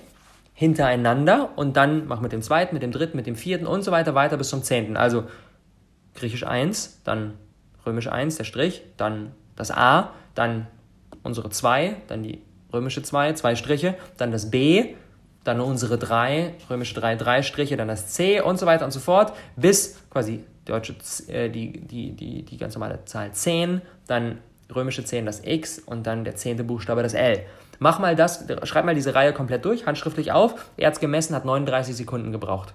hintereinander 0.54 1.50
und 1.56 1.78
dann 1.78 2.08
mach 2.08 2.22
mit 2.22 2.32
dem 2.32 2.42
zweiten, 2.42 2.74
mit 2.76 2.84
dem 2.84 2.92
dritten, 2.92 3.18
mit 3.18 3.26
dem 3.26 3.36
vierten 3.36 3.66
und 3.66 3.84
so 3.84 3.92
weiter 3.92 4.16
weiter 4.16 4.38
bis 4.38 4.50
zum 4.50 4.64
zehnten. 4.64 4.98
Also 4.98 5.26
griechisch 6.16 6.46
1, 6.46 7.02
dann 7.04 7.34
römisch 7.86 8.08
1, 8.08 8.38
der 8.38 8.44
Strich, 8.44 8.84
dann 8.98 9.32
das 9.56 9.72
A, 9.72 10.12
dann 10.36 10.68
unsere 11.24 11.50
2, 11.50 11.96
dann 12.08 12.24
die 12.24 12.42
römische 12.72 13.02
2, 13.02 13.34
zwei 13.34 13.56
Striche, 13.56 13.96
dann 14.18 14.32
das 14.32 14.52
B, 14.52 14.96
dann 15.44 15.60
unsere 15.60 15.98
3, 15.98 16.54
römische 16.70 16.96
3, 16.96 17.16
drei 17.16 17.42
Striche, 17.42 17.78
dann 17.78 17.88
das 17.88 18.10
C 18.10 18.42
und 18.42 18.58
so 18.58 18.66
weiter 18.66 18.86
und 18.86 18.92
so 18.92 19.00
fort, 19.00 19.34
bis 19.56 19.98
quasi 20.10 20.44
deutsche, 20.66 20.96
äh, 21.28 21.50
die, 21.50 21.82
die, 21.82 22.12
die, 22.14 22.44
die 22.44 22.58
ganz 22.58 22.76
normale 22.76 23.04
Zahl 23.06 23.32
10, 23.32 23.82
dann 24.08 24.40
römische 24.74 25.04
10 25.04 25.26
das 25.26 25.42
X 25.44 25.80
und 25.80 26.08
dann 26.08 26.24
der 26.24 26.36
zehnte 26.36 26.64
Buchstabe 26.64 27.04
das 27.04 27.14
L. 27.14 27.46
Mach 27.84 28.00
mal 28.00 28.16
das, 28.16 28.46
schreib 28.64 28.86
mal 28.86 28.96
diese 28.96 29.14
Reihe 29.14 29.34
komplett 29.34 29.66
durch, 29.66 29.86
handschriftlich 29.86 30.32
auf. 30.32 30.56
Er 30.78 30.88
hat 30.88 30.94
es 30.94 31.02
gemessen, 31.02 31.36
hat 31.36 31.44
39 31.44 31.94
Sekunden 31.94 32.32
gebraucht. 32.32 32.74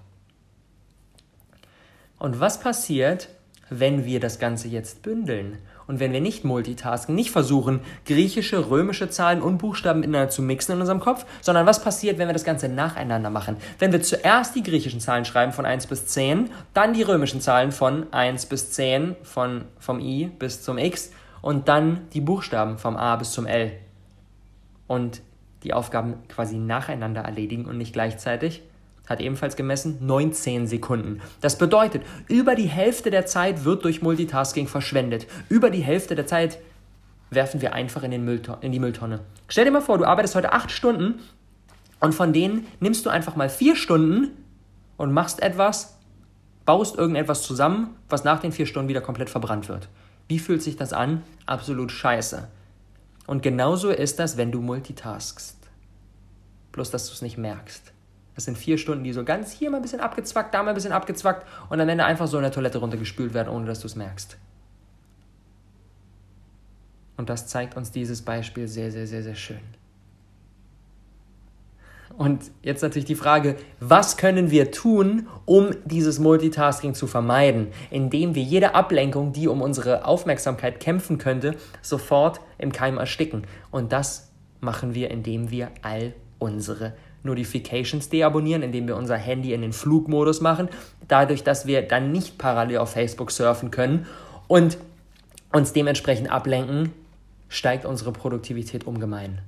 Und 2.18 2.40
was 2.40 2.60
passiert, 2.60 3.30
wenn 3.70 4.04
wir 4.04 4.20
das 4.20 4.38
Ganze 4.38 4.68
jetzt 4.68 5.00
bündeln? 5.00 5.56
Und 5.86 5.98
wenn 5.98 6.12
wir 6.12 6.20
nicht 6.20 6.44
multitasken, 6.44 7.14
nicht 7.14 7.30
versuchen, 7.30 7.80
griechische, 8.04 8.68
römische 8.68 9.08
Zahlen 9.08 9.40
und 9.40 9.56
Buchstaben 9.56 10.00
miteinander 10.00 10.28
zu 10.28 10.42
mixen 10.42 10.74
in 10.74 10.80
unserem 10.82 11.00
Kopf, 11.00 11.24
sondern 11.40 11.64
was 11.64 11.82
passiert, 11.82 12.18
wenn 12.18 12.28
wir 12.28 12.34
das 12.34 12.44
Ganze 12.44 12.68
nacheinander 12.68 13.30
machen? 13.30 13.56
Wenn 13.78 13.92
wir 13.92 14.02
zuerst 14.02 14.56
die 14.56 14.62
griechischen 14.62 15.00
Zahlen 15.00 15.24
schreiben 15.24 15.52
von 15.52 15.64
1 15.64 15.86
bis 15.86 16.06
10, 16.08 16.50
dann 16.74 16.92
die 16.92 17.02
römischen 17.02 17.40
Zahlen 17.40 17.72
von 17.72 18.12
1 18.12 18.44
bis 18.44 18.72
10, 18.72 19.16
von, 19.22 19.64
vom 19.78 20.00
I 20.00 20.26
bis 20.26 20.62
zum 20.62 20.76
X 20.76 21.12
und 21.40 21.66
dann 21.68 22.08
die 22.12 22.20
Buchstaben 22.20 22.76
vom 22.76 22.98
A 22.98 23.16
bis 23.16 23.32
zum 23.32 23.46
L 23.46 23.72
und 24.88 25.23
die 25.62 25.73
Aufgaben 25.73 26.14
quasi 26.28 26.57
nacheinander 26.57 27.21
erledigen 27.21 27.66
und 27.66 27.78
nicht 27.78 27.92
gleichzeitig, 27.92 28.62
hat 29.07 29.21
ebenfalls 29.21 29.57
gemessen 29.57 29.99
19 30.00 30.66
Sekunden. 30.66 31.21
Das 31.40 31.57
bedeutet, 31.57 32.02
über 32.26 32.54
die 32.54 32.68
Hälfte 32.68 33.11
der 33.11 33.26
Zeit 33.26 33.64
wird 33.64 33.85
durch 33.85 34.02
Multitasking 34.02 34.66
verschwendet. 34.66 35.26
Über 35.49 35.71
die 35.71 35.80
Hälfte 35.80 36.14
der 36.14 36.26
Zeit 36.26 36.59
werfen 37.30 37.61
wir 37.61 37.73
einfach 37.73 38.02
in, 38.02 38.25
Müllton 38.25 38.57
in 38.61 38.73
die 38.73 38.78
Mülltonne. 38.78 39.21
Stell 39.49 39.64
dir 39.64 39.71
mal 39.71 39.80
vor, 39.80 39.99
du 39.99 40.04
arbeitest 40.04 40.35
heute 40.35 40.52
acht 40.52 40.71
Stunden 40.71 41.21
und 42.00 42.14
von 42.14 42.33
denen 42.33 42.66
nimmst 42.80 43.07
du 43.07 43.11
einfach 43.11 43.37
mal 43.37 43.49
vier 43.49 43.76
Stunden 43.76 44.30
und 44.97 45.12
machst 45.12 45.42
etwas, 45.42 45.97
baust 46.64 46.97
irgendetwas 46.97 47.42
zusammen, 47.42 47.95
was 48.09 48.25
nach 48.25 48.40
den 48.40 48.52
vier 48.52 48.66
Stunden 48.66 48.88
wieder 48.88 49.00
komplett 49.00 49.30
verbrannt 49.30 49.68
wird. 49.68 49.88
Wie 50.28 50.38
fühlt 50.38 50.62
sich 50.62 50.76
das 50.76 50.92
an? 50.92 51.23
Absolut 51.47 51.90
scheiße. 51.90 52.49
Und 53.28 53.42
genauso 53.42 53.90
ist 53.90 54.18
das, 54.18 54.38
wenn 54.38 54.50
du 54.50 54.62
multitaskst. 54.62 55.58
Bloß, 56.73 56.90
dass 56.90 57.08
du 57.08 57.12
es 57.12 57.20
nicht 57.20 57.37
merkst. 57.37 57.92
Das 58.35 58.47
sind 58.47 58.56
vier 58.56 58.78
Stunden, 58.78 59.04
die 59.04 59.12
so 59.12 59.23
ganz 59.23 59.52
hier 59.52 59.68
mal 59.68 59.76
ein 59.76 59.82
bisschen 59.82 60.00
abgezwackt, 60.00 60.54
da 60.54 60.62
mal 60.62 60.70
ein 60.70 60.75
bisschen 60.75 60.92
abgezwackt 60.92 61.47
und 61.68 61.78
am 61.78 61.90
Ende 61.90 62.06
einfach 62.06 62.26
so 62.26 62.38
in 62.38 62.42
der 62.42 62.52
Toilette 62.52 62.78
runtergespült 62.78 63.35
werden, 63.35 63.50
ohne 63.50 63.66
dass 63.66 63.80
du 63.80 63.87
es 63.87 63.97
merkst. 63.97 64.38
Und 67.18 67.28
das 67.28 67.47
zeigt 67.49 67.76
uns 67.76 67.90
dieses 67.90 68.23
Beispiel 68.23 68.66
sehr, 68.66 68.90
sehr, 68.90 69.06
sehr, 69.06 69.23
sehr 69.23 69.35
schön. 69.35 69.61
Und 72.18 72.50
jetzt 72.64 72.82
natürlich 72.82 73.06
die 73.06 73.14
Frage, 73.14 73.54
was 73.78 74.16
können 74.16 74.50
wir 74.50 74.72
tun, 74.72 75.28
um 75.44 75.70
dieses 75.84 76.18
Multitasking 76.18 76.94
zu 76.94 77.06
vermeiden, 77.06 77.68
indem 77.92 78.34
wir 78.34 78.42
jede 78.42 78.75
Ablenkung, 78.75 79.32
die 79.32 79.46
um 79.46 79.62
unsere 79.62 80.04
Aufmerksamkeit 80.04 80.80
kämpfen 80.80 81.18
könnte, 81.18 81.54
sofort 81.80 82.40
im 82.58 82.72
Keim 82.72 82.98
ersticken. 82.98 83.44
Und 83.70 83.92
das 83.92 84.32
machen 84.60 84.96
wir, 84.96 85.12
indem 85.12 85.52
wir 85.52 85.70
all 85.82 86.12
unsere 86.40 86.94
Notifications 87.22 88.08
deabonnieren, 88.08 88.64
indem 88.64 88.88
wir 88.88 88.96
unser 88.96 89.16
Handy 89.16 89.52
in 89.52 89.60
den 89.60 89.72
Flugmodus 89.72 90.40
machen, 90.40 90.68
dadurch, 91.06 91.44
dass 91.44 91.66
wir 91.66 91.82
dann 91.82 92.10
nicht 92.10 92.37
parallel 92.37 92.78
auf 92.78 92.90
Facebook 92.90 93.30
surfen 93.30 93.70
können 93.70 94.06
und 94.48 94.76
uns 95.52 95.72
dementsprechend 95.72 96.32
ablenken, 96.32 96.92
steigt 97.48 97.84
unsere 97.84 98.10
Produktivität 98.10 98.88
ungemein. 98.88 99.40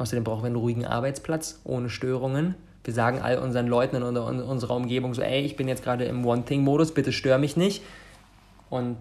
Außerdem 0.00 0.24
brauchen 0.24 0.42
wir 0.42 0.46
einen 0.46 0.56
ruhigen 0.56 0.86
Arbeitsplatz 0.86 1.60
ohne 1.62 1.90
Störungen. 1.90 2.54
Wir 2.84 2.94
sagen 2.94 3.20
all 3.20 3.36
unseren 3.36 3.66
Leuten 3.66 3.96
in 3.96 4.02
unserer 4.02 4.74
Umgebung 4.74 5.12
so, 5.12 5.20
ey, 5.20 5.42
ich 5.42 5.56
bin 5.56 5.68
jetzt 5.68 5.84
gerade 5.84 6.04
im 6.06 6.24
One-Thing-Modus, 6.24 6.94
bitte 6.94 7.12
stör 7.12 7.36
mich 7.36 7.58
nicht. 7.58 7.82
Und 8.70 8.96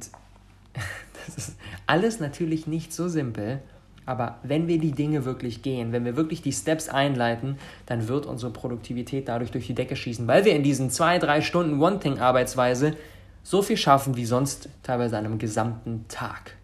das 1.26 1.38
ist 1.38 1.56
alles 1.88 2.20
natürlich 2.20 2.68
nicht 2.68 2.92
so 2.92 3.08
simpel, 3.08 3.62
aber 4.06 4.40
wenn 4.44 4.68
wir 4.68 4.78
die 4.78 4.92
Dinge 4.92 5.24
wirklich 5.24 5.62
gehen, 5.62 5.94
wenn 5.94 6.04
wir 6.04 6.18
wirklich 6.18 6.42
die 6.42 6.52
Steps 6.52 6.90
einleiten, 6.90 7.58
dann 7.86 8.10
wird 8.10 8.26
unsere 8.26 8.52
Produktivität 8.52 9.30
dadurch 9.30 9.52
durch 9.52 9.68
die 9.68 9.76
Decke 9.76 9.96
schießen, 9.96 10.28
weil 10.28 10.44
wir 10.44 10.54
in 10.54 10.64
diesen 10.64 10.90
zwei, 10.90 11.18
drei 11.18 11.40
Stunden 11.40 11.82
One-Thing-Arbeitsweise 11.82 12.98
so 13.44 13.62
viel 13.62 13.78
schaffen 13.78 14.18
wie 14.18 14.26
sonst 14.26 14.68
teilweise 14.84 15.18
an 15.18 15.26
einem 15.26 15.38
gesamten 15.38 16.04
Tag. 16.10 16.59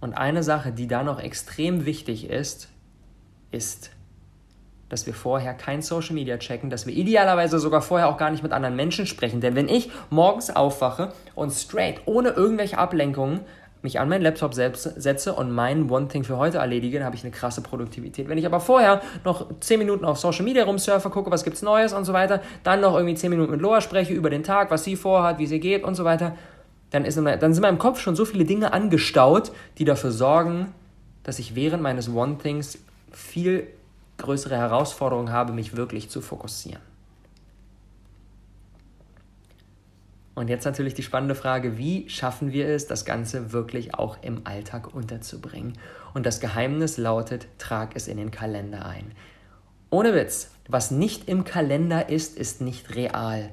Und 0.00 0.14
eine 0.14 0.42
Sache, 0.42 0.72
die 0.72 0.86
da 0.86 1.02
noch 1.02 1.20
extrem 1.20 1.84
wichtig 1.84 2.28
ist, 2.28 2.68
ist, 3.50 3.90
dass 4.88 5.06
wir 5.06 5.14
vorher 5.14 5.54
kein 5.54 5.82
Social 5.82 6.14
Media 6.14 6.36
checken, 6.38 6.68
dass 6.68 6.86
wir 6.86 6.94
idealerweise 6.94 7.58
sogar 7.58 7.80
vorher 7.80 8.08
auch 8.08 8.16
gar 8.16 8.30
nicht 8.30 8.42
mit 8.42 8.52
anderen 8.52 8.76
Menschen 8.76 9.06
sprechen. 9.06 9.40
Denn 9.40 9.54
wenn 9.54 9.68
ich 9.68 9.90
morgens 10.10 10.50
aufwache 10.50 11.12
und 11.34 11.52
straight, 11.52 12.00
ohne 12.06 12.30
irgendwelche 12.30 12.78
Ablenkungen, 12.78 13.40
mich 13.82 13.98
an 13.98 14.08
meinen 14.08 14.22
Laptop 14.22 14.52
selbst 14.52 14.82
setze 14.82 15.32
und 15.32 15.52
mein 15.52 15.90
One 15.90 16.08
Thing 16.08 16.24
für 16.24 16.36
heute 16.36 16.58
erledige, 16.58 16.98
dann 16.98 17.06
habe 17.06 17.16
ich 17.16 17.22
eine 17.22 17.30
krasse 17.30 17.62
Produktivität. 17.62 18.28
Wenn 18.28 18.36
ich 18.36 18.44
aber 18.46 18.60
vorher 18.60 19.00
noch 19.24 19.46
10 19.58 19.78
Minuten 19.78 20.04
auf 20.04 20.18
Social 20.18 20.44
Media 20.44 20.64
rumsurfe, 20.64 21.08
gucke, 21.08 21.30
was 21.30 21.44
gibt's 21.44 21.62
Neues 21.62 21.92
und 21.92 22.04
so 22.04 22.12
weiter, 22.12 22.42
dann 22.62 22.80
noch 22.80 22.94
irgendwie 22.94 23.14
10 23.14 23.30
Minuten 23.30 23.50
mit 23.50 23.60
Loa 23.60 23.80
spreche 23.80 24.12
über 24.12 24.28
den 24.28 24.42
Tag, 24.42 24.70
was 24.70 24.84
sie 24.84 24.96
vorhat, 24.96 25.38
wie 25.38 25.46
sie 25.46 25.60
geht 25.60 25.82
und 25.82 25.94
so 25.94 26.04
weiter, 26.04 26.36
dann, 26.90 27.04
ist, 27.04 27.16
dann 27.16 27.40
sind 27.40 27.56
in 27.56 27.62
meinem 27.62 27.78
Kopf 27.78 28.00
schon 28.00 28.16
so 28.16 28.24
viele 28.24 28.44
Dinge 28.44 28.72
angestaut, 28.72 29.52
die 29.78 29.84
dafür 29.84 30.10
sorgen, 30.10 30.74
dass 31.22 31.38
ich 31.38 31.54
während 31.54 31.82
meines 31.82 32.08
One 32.08 32.38
Things 32.38 32.78
viel 33.12 33.68
größere 34.18 34.56
Herausforderungen 34.56 35.32
habe, 35.32 35.52
mich 35.52 35.76
wirklich 35.76 36.10
zu 36.10 36.20
fokussieren. 36.20 36.82
Und 40.34 40.48
jetzt 40.48 40.64
natürlich 40.64 40.94
die 40.94 41.02
spannende 41.02 41.34
Frage, 41.34 41.76
wie 41.76 42.08
schaffen 42.08 42.52
wir 42.52 42.68
es, 42.68 42.86
das 42.86 43.04
Ganze 43.04 43.52
wirklich 43.52 43.94
auch 43.94 44.16
im 44.22 44.42
Alltag 44.44 44.94
unterzubringen? 44.94 45.74
Und 46.14 46.24
das 46.24 46.40
Geheimnis 46.40 46.96
lautet, 46.96 47.46
trag 47.58 47.94
es 47.94 48.08
in 48.08 48.16
den 48.16 48.30
Kalender 48.30 48.86
ein. 48.86 49.12
Ohne 49.90 50.14
Witz, 50.14 50.50
was 50.68 50.90
nicht 50.90 51.28
im 51.28 51.44
Kalender 51.44 52.08
ist, 52.08 52.38
ist 52.38 52.60
nicht 52.60 52.94
real. 52.94 53.50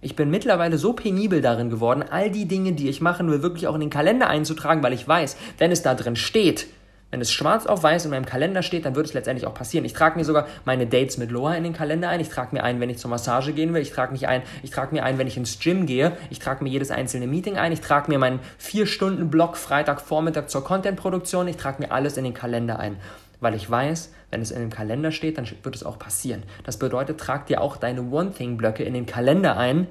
Ich 0.00 0.14
bin 0.14 0.30
mittlerweile 0.30 0.78
so 0.78 0.92
penibel 0.92 1.40
darin 1.40 1.70
geworden, 1.70 2.04
all 2.08 2.30
die 2.30 2.46
Dinge, 2.46 2.72
die 2.72 2.88
ich 2.88 3.00
machen 3.00 3.28
will, 3.30 3.42
wirklich 3.42 3.66
auch 3.66 3.74
in 3.74 3.80
den 3.80 3.90
Kalender 3.90 4.28
einzutragen, 4.28 4.80
weil 4.82 4.92
ich 4.92 5.08
weiß, 5.08 5.36
wenn 5.58 5.72
es 5.72 5.82
da 5.82 5.94
drin 5.94 6.14
steht, 6.14 6.68
wenn 7.10 7.20
es 7.20 7.32
schwarz 7.32 7.66
auf 7.66 7.82
weiß 7.82 8.04
in 8.04 8.10
meinem 8.10 8.26
Kalender 8.26 8.62
steht, 8.62 8.84
dann 8.84 8.94
wird 8.94 9.06
es 9.06 9.14
letztendlich 9.14 9.46
auch 9.46 9.54
passieren. 9.54 9.84
Ich 9.86 9.94
trage 9.94 10.18
mir 10.18 10.24
sogar 10.24 10.46
meine 10.66 10.86
Dates 10.86 11.16
mit 11.16 11.30
Loa 11.30 11.54
in 11.54 11.64
den 11.64 11.72
Kalender 11.72 12.10
ein. 12.10 12.20
Ich 12.20 12.28
trage 12.28 12.54
mir 12.54 12.62
ein, 12.62 12.80
wenn 12.80 12.90
ich 12.90 12.98
zur 12.98 13.10
Massage 13.10 13.54
gehen 13.54 13.72
will. 13.72 13.80
Ich 13.80 13.90
trage 13.90 14.12
mich 14.12 14.28
ein, 14.28 14.42
ich 14.62 14.70
trage 14.70 14.94
mir 14.94 15.04
ein, 15.04 15.16
wenn 15.16 15.26
ich 15.26 15.38
ins 15.38 15.58
Gym 15.58 15.86
gehe. 15.86 16.12
Ich 16.28 16.38
trage 16.38 16.62
mir 16.62 16.68
jedes 16.68 16.90
einzelne 16.90 17.26
Meeting 17.26 17.56
ein. 17.56 17.72
Ich 17.72 17.80
trage 17.80 18.10
mir 18.10 18.18
meinen 18.18 18.40
vier 18.58 18.86
Stunden 18.86 19.30
Block 19.30 19.56
Freitagvormittag 19.56 20.48
zur 20.48 20.62
Contentproduktion. 20.62 21.48
Ich 21.48 21.56
trage 21.56 21.82
mir 21.82 21.92
alles 21.92 22.18
in 22.18 22.24
den 22.24 22.34
Kalender 22.34 22.78
ein, 22.78 22.98
weil 23.40 23.54
ich 23.54 23.70
weiß, 23.70 24.12
wenn 24.30 24.40
es 24.40 24.50
in 24.50 24.60
dem 24.60 24.70
Kalender 24.70 25.12
steht, 25.12 25.38
dann 25.38 25.48
wird 25.62 25.74
es 25.74 25.84
auch 25.84 25.98
passieren. 25.98 26.42
Das 26.64 26.78
bedeutet, 26.78 27.18
trag 27.18 27.46
dir 27.46 27.60
auch 27.60 27.76
deine 27.76 28.02
One 28.10 28.32
Thing 28.32 28.56
Blöcke 28.56 28.82
in 28.82 28.94
den 28.94 29.06
Kalender 29.06 29.56
ein, 29.56 29.86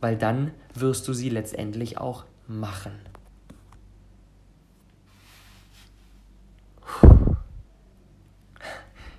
weil 0.00 0.16
dann 0.16 0.52
wirst 0.74 1.06
du 1.08 1.12
sie 1.12 1.30
letztendlich 1.30 1.98
auch 1.98 2.24
machen. 2.46 2.92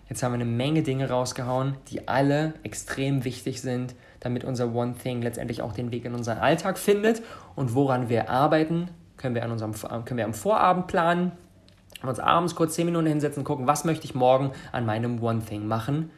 Jetzt 0.10 0.24
haben 0.24 0.32
wir 0.32 0.42
eine 0.42 0.46
Menge 0.46 0.82
Dinge 0.82 1.08
rausgehauen, 1.08 1.76
die 1.90 2.08
alle 2.08 2.56
extrem 2.64 3.26
wichtig 3.26 3.62
sind, 3.62 3.94
damit 4.20 4.44
unser 4.44 4.74
One 4.74 4.96
Thing 4.96 5.22
letztendlich 5.22 5.62
auch 5.62 5.72
den 5.72 5.92
Weg 5.92 6.04
in 6.04 6.16
unseren 6.16 6.40
Alltag 6.40 6.80
findet. 6.80 7.22
Und 7.56 7.76
woran 7.76 8.10
wir 8.10 8.28
arbeiten, 8.28 8.90
können 9.18 9.36
wir, 9.36 9.44
an 9.44 9.52
unserem, 9.52 9.74
können 10.06 10.18
wir 10.18 10.26
am 10.26 10.34
Vorabend 10.34 10.88
planen, 10.88 11.34
uns 12.08 12.20
abends 12.20 12.56
kurz 12.56 12.76
10 12.76 12.86
Minuten 12.86 13.08
hinsetzen, 13.08 13.44
gucken, 13.44 13.68
was 13.68 13.84
möchte 13.84 14.06
ich 14.06 14.16
morgen 14.16 14.52
an 14.72 14.86
meinem 14.86 15.22
One 15.22 15.42
Thing 15.44 15.68
machen 15.68 16.12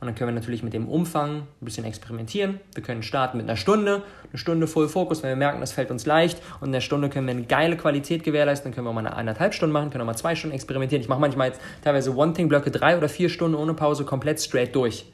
und 0.00 0.06
dann 0.06 0.14
können 0.14 0.30
wir 0.30 0.34
natürlich 0.34 0.62
mit 0.62 0.74
dem 0.74 0.88
Umfang 0.88 1.38
ein 1.38 1.64
bisschen 1.64 1.84
experimentieren. 1.84 2.60
Wir 2.72 2.84
können 2.84 3.02
starten 3.02 3.36
mit 3.36 3.48
einer 3.48 3.56
Stunde, 3.56 4.02
eine 4.28 4.38
Stunde 4.38 4.68
Full 4.68 4.88
Focus, 4.88 5.24
wenn 5.24 5.30
wir 5.30 5.36
merken, 5.36 5.60
das 5.60 5.72
fällt 5.72 5.90
uns 5.90 6.06
leicht. 6.06 6.40
Und 6.60 6.68
in 6.68 6.72
der 6.72 6.80
Stunde 6.80 7.08
können 7.08 7.26
wir 7.26 7.34
eine 7.34 7.42
geile 7.42 7.76
Qualität 7.76 8.22
gewährleisten. 8.22 8.70
Dann 8.70 8.76
können 8.76 8.86
wir 8.86 8.92
mal 8.92 9.04
eine 9.04 9.16
eineinhalb 9.16 9.54
Stunden 9.54 9.72
machen, 9.72 9.90
können 9.90 10.02
auch 10.02 10.06
mal 10.06 10.14
zwei 10.14 10.36
Stunden 10.36 10.54
experimentieren. 10.54 11.02
Ich 11.02 11.08
mache 11.08 11.20
manchmal 11.20 11.48
jetzt 11.48 11.60
teilweise 11.82 12.14
One-Thing-Blöcke 12.14 12.70
drei 12.70 12.96
oder 12.96 13.08
vier 13.08 13.28
Stunden 13.28 13.56
ohne 13.56 13.74
Pause 13.74 14.04
komplett 14.04 14.40
straight 14.40 14.72
durch. 14.76 15.04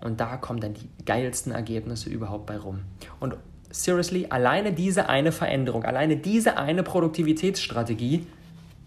Und 0.00 0.18
da 0.18 0.38
kommen 0.38 0.58
dann 0.58 0.74
die 0.74 0.88
geilsten 1.04 1.52
Ergebnisse 1.52 2.10
überhaupt 2.10 2.46
bei 2.46 2.58
rum. 2.58 2.80
Und 3.20 3.36
seriously, 3.70 4.26
alleine 4.28 4.72
diese 4.72 5.08
eine 5.08 5.30
Veränderung, 5.30 5.84
alleine 5.84 6.16
diese 6.16 6.56
eine 6.56 6.82
Produktivitätsstrategie, 6.82 8.26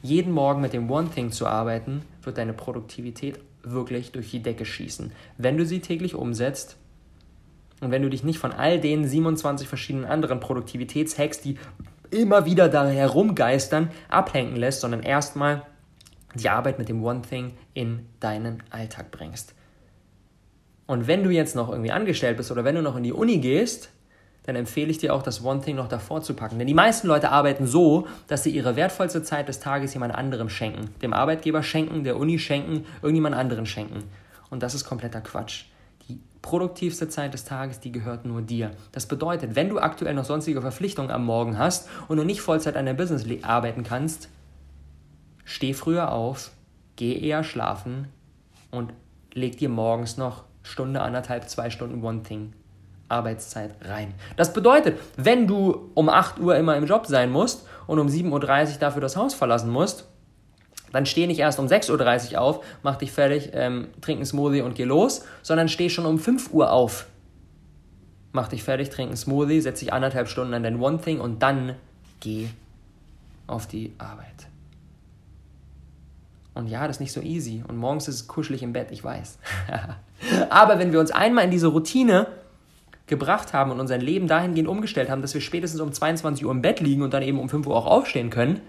jeden 0.01 0.31
Morgen 0.31 0.61
mit 0.61 0.73
dem 0.73 0.89
One 0.89 1.09
Thing 1.09 1.31
zu 1.31 1.47
arbeiten, 1.47 2.03
wird 2.23 2.37
deine 2.37 2.53
Produktivität 2.53 3.39
wirklich 3.63 4.11
durch 4.11 4.31
die 4.31 4.41
Decke 4.41 4.65
schießen. 4.65 5.11
Wenn 5.37 5.57
du 5.57 5.65
sie 5.65 5.79
täglich 5.79 6.15
umsetzt 6.15 6.77
und 7.81 7.91
wenn 7.91 8.01
du 8.01 8.09
dich 8.09 8.23
nicht 8.23 8.39
von 8.39 8.51
all 8.51 8.79
den 8.79 9.07
27 9.07 9.67
verschiedenen 9.67 10.05
anderen 10.05 10.39
Produktivitätshacks, 10.39 11.41
die 11.41 11.57
immer 12.11 12.45
wieder 12.45 12.69
da 12.69 12.87
herumgeistern, 12.87 13.91
ablenken 14.09 14.55
lässt, 14.55 14.81
sondern 14.81 15.03
erstmal 15.03 15.63
die 16.35 16.49
Arbeit 16.49 16.79
mit 16.79 16.89
dem 16.89 17.03
One 17.03 17.21
Thing 17.21 17.53
in 17.73 18.05
deinen 18.19 18.63
Alltag 18.69 19.11
bringst. 19.11 19.53
Und 20.87 21.07
wenn 21.07 21.23
du 21.23 21.29
jetzt 21.29 21.55
noch 21.55 21.69
irgendwie 21.69 21.91
angestellt 21.91 22.37
bist 22.37 22.51
oder 22.51 22.63
wenn 22.63 22.75
du 22.75 22.81
noch 22.81 22.95
in 22.95 23.03
die 23.03 23.13
Uni 23.13 23.37
gehst, 23.37 23.91
dann 24.43 24.55
empfehle 24.55 24.89
ich 24.89 24.97
dir 24.97 25.13
auch, 25.13 25.21
das 25.21 25.43
One 25.43 25.61
Thing 25.61 25.75
noch 25.75 25.87
davor 25.87 26.21
zu 26.21 26.33
packen. 26.33 26.57
Denn 26.57 26.67
die 26.67 26.73
meisten 26.73 27.07
Leute 27.07 27.31
arbeiten 27.31 27.67
so, 27.67 28.07
dass 28.27 28.43
sie 28.43 28.51
ihre 28.51 28.75
wertvollste 28.75 29.21
Zeit 29.21 29.47
des 29.47 29.59
Tages 29.59 29.93
jemand 29.93 30.15
anderem 30.15 30.49
schenken. 30.49 30.89
Dem 31.01 31.13
Arbeitgeber 31.13 31.61
schenken, 31.61 32.03
der 32.03 32.17
Uni 32.17 32.39
schenken, 32.39 32.85
irgendjemand 33.01 33.35
anderen 33.35 33.65
schenken. 33.65 34.03
Und 34.49 34.63
das 34.63 34.73
ist 34.73 34.85
kompletter 34.85 35.21
Quatsch. 35.21 35.65
Die 36.07 36.19
produktivste 36.41 37.09
Zeit 37.09 37.33
des 37.33 37.43
Tages, 37.43 37.79
die 37.79 37.91
gehört 37.91 38.25
nur 38.25 38.41
dir. 38.41 38.71
Das 38.91 39.05
bedeutet, 39.05 39.55
wenn 39.55 39.69
du 39.69 39.79
aktuell 39.79 40.15
noch 40.15 40.25
sonstige 40.25 40.61
Verpflichtungen 40.61 41.11
am 41.11 41.25
Morgen 41.25 41.57
hast 41.57 41.89
und 42.07 42.17
du 42.17 42.23
nicht 42.23 42.41
Vollzeit 42.41 42.75
an 42.75 42.85
deinem 42.85 42.97
Business 42.97 43.25
arbeiten 43.43 43.83
kannst, 43.83 44.29
steh 45.43 45.73
früher 45.73 46.11
auf, 46.11 46.51
geh 46.95 47.19
eher 47.19 47.43
schlafen 47.43 48.07
und 48.71 48.93
leg 49.33 49.57
dir 49.57 49.69
morgens 49.69 50.17
noch 50.17 50.45
Stunde, 50.63 51.01
anderthalb, 51.01 51.49
zwei 51.49 51.69
Stunden 51.69 52.03
One 52.03 52.23
Thing 52.23 52.53
Arbeitszeit 53.09 53.71
rein. 53.81 54.13
Das 54.37 54.53
bedeutet, 54.53 54.99
wenn 55.17 55.47
du 55.47 55.91
um 55.95 56.09
8 56.09 56.39
Uhr 56.39 56.55
immer 56.55 56.77
im 56.77 56.85
Job 56.85 57.05
sein 57.07 57.31
musst 57.31 57.67
und 57.87 57.99
um 57.99 58.07
7.30 58.07 58.31
Uhr 58.31 58.79
dafür 58.79 59.01
das 59.01 59.17
Haus 59.17 59.33
verlassen 59.33 59.69
musst, 59.69 60.05
dann 60.91 61.05
steh 61.05 61.27
nicht 61.27 61.39
erst 61.39 61.59
um 61.59 61.67
6.30 61.67 62.33
Uhr 62.33 62.41
auf, 62.41 62.65
mach 62.81 62.95
dich 62.95 63.11
fertig, 63.11 63.51
ähm, 63.53 63.89
trink 64.01 64.17
einen 64.17 64.25
Smoothie 64.25 64.61
und 64.61 64.75
geh 64.75 64.85
los, 64.85 65.23
sondern 65.41 65.69
steh 65.69 65.89
schon 65.89 66.05
um 66.05 66.17
5 66.17 66.53
Uhr 66.53 66.71
auf. 66.71 67.07
Mach 68.31 68.47
dich 68.47 68.63
fertig, 68.63 68.89
trink 68.89 69.09
einen 69.09 69.17
Smoothie, 69.17 69.61
setz 69.61 69.79
dich 69.79 69.91
anderthalb 69.91 70.27
Stunden 70.27 70.53
an 70.53 70.63
dein 70.63 70.79
One 70.79 70.99
Thing 70.99 71.19
und 71.19 71.41
dann 71.41 71.75
geh 72.19 72.47
auf 73.47 73.67
die 73.67 73.93
Arbeit. 73.97 74.47
Und 76.53 76.67
ja, 76.67 76.85
das 76.87 76.97
ist 76.97 77.01
nicht 77.01 77.13
so 77.13 77.21
easy. 77.21 77.63
Und 77.67 77.77
morgens 77.77 78.07
ist 78.07 78.15
es 78.15 78.27
kuschelig 78.27 78.63
im 78.63 78.73
Bett, 78.73 78.91
ich 78.91 79.03
weiß. 79.03 79.39
Aber 80.49 80.77
wenn 80.77 80.91
wir 80.91 80.99
uns 80.99 81.11
einmal 81.11 81.45
in 81.45 81.51
diese 81.51 81.67
Routine 81.67 82.27
gebracht 83.09 83.53
haben 83.53 83.71
und 83.71 83.79
unser 83.79 83.97
Leben 83.97 84.27
dahingehend 84.27 84.69
umgestellt 84.69 85.09
haben, 85.09 85.21
dass 85.21 85.33
wir 85.33 85.41
spätestens 85.41 85.81
um 85.81 85.91
22 85.91 86.45
Uhr 86.45 86.51
im 86.51 86.61
Bett 86.61 86.79
liegen 86.79 87.01
und 87.01 87.13
dann 87.13 87.23
eben 87.23 87.39
um 87.39 87.49
5 87.49 87.67
Uhr 87.67 87.75
auch 87.75 87.85
aufstehen 87.85 88.29
können, 88.29 88.61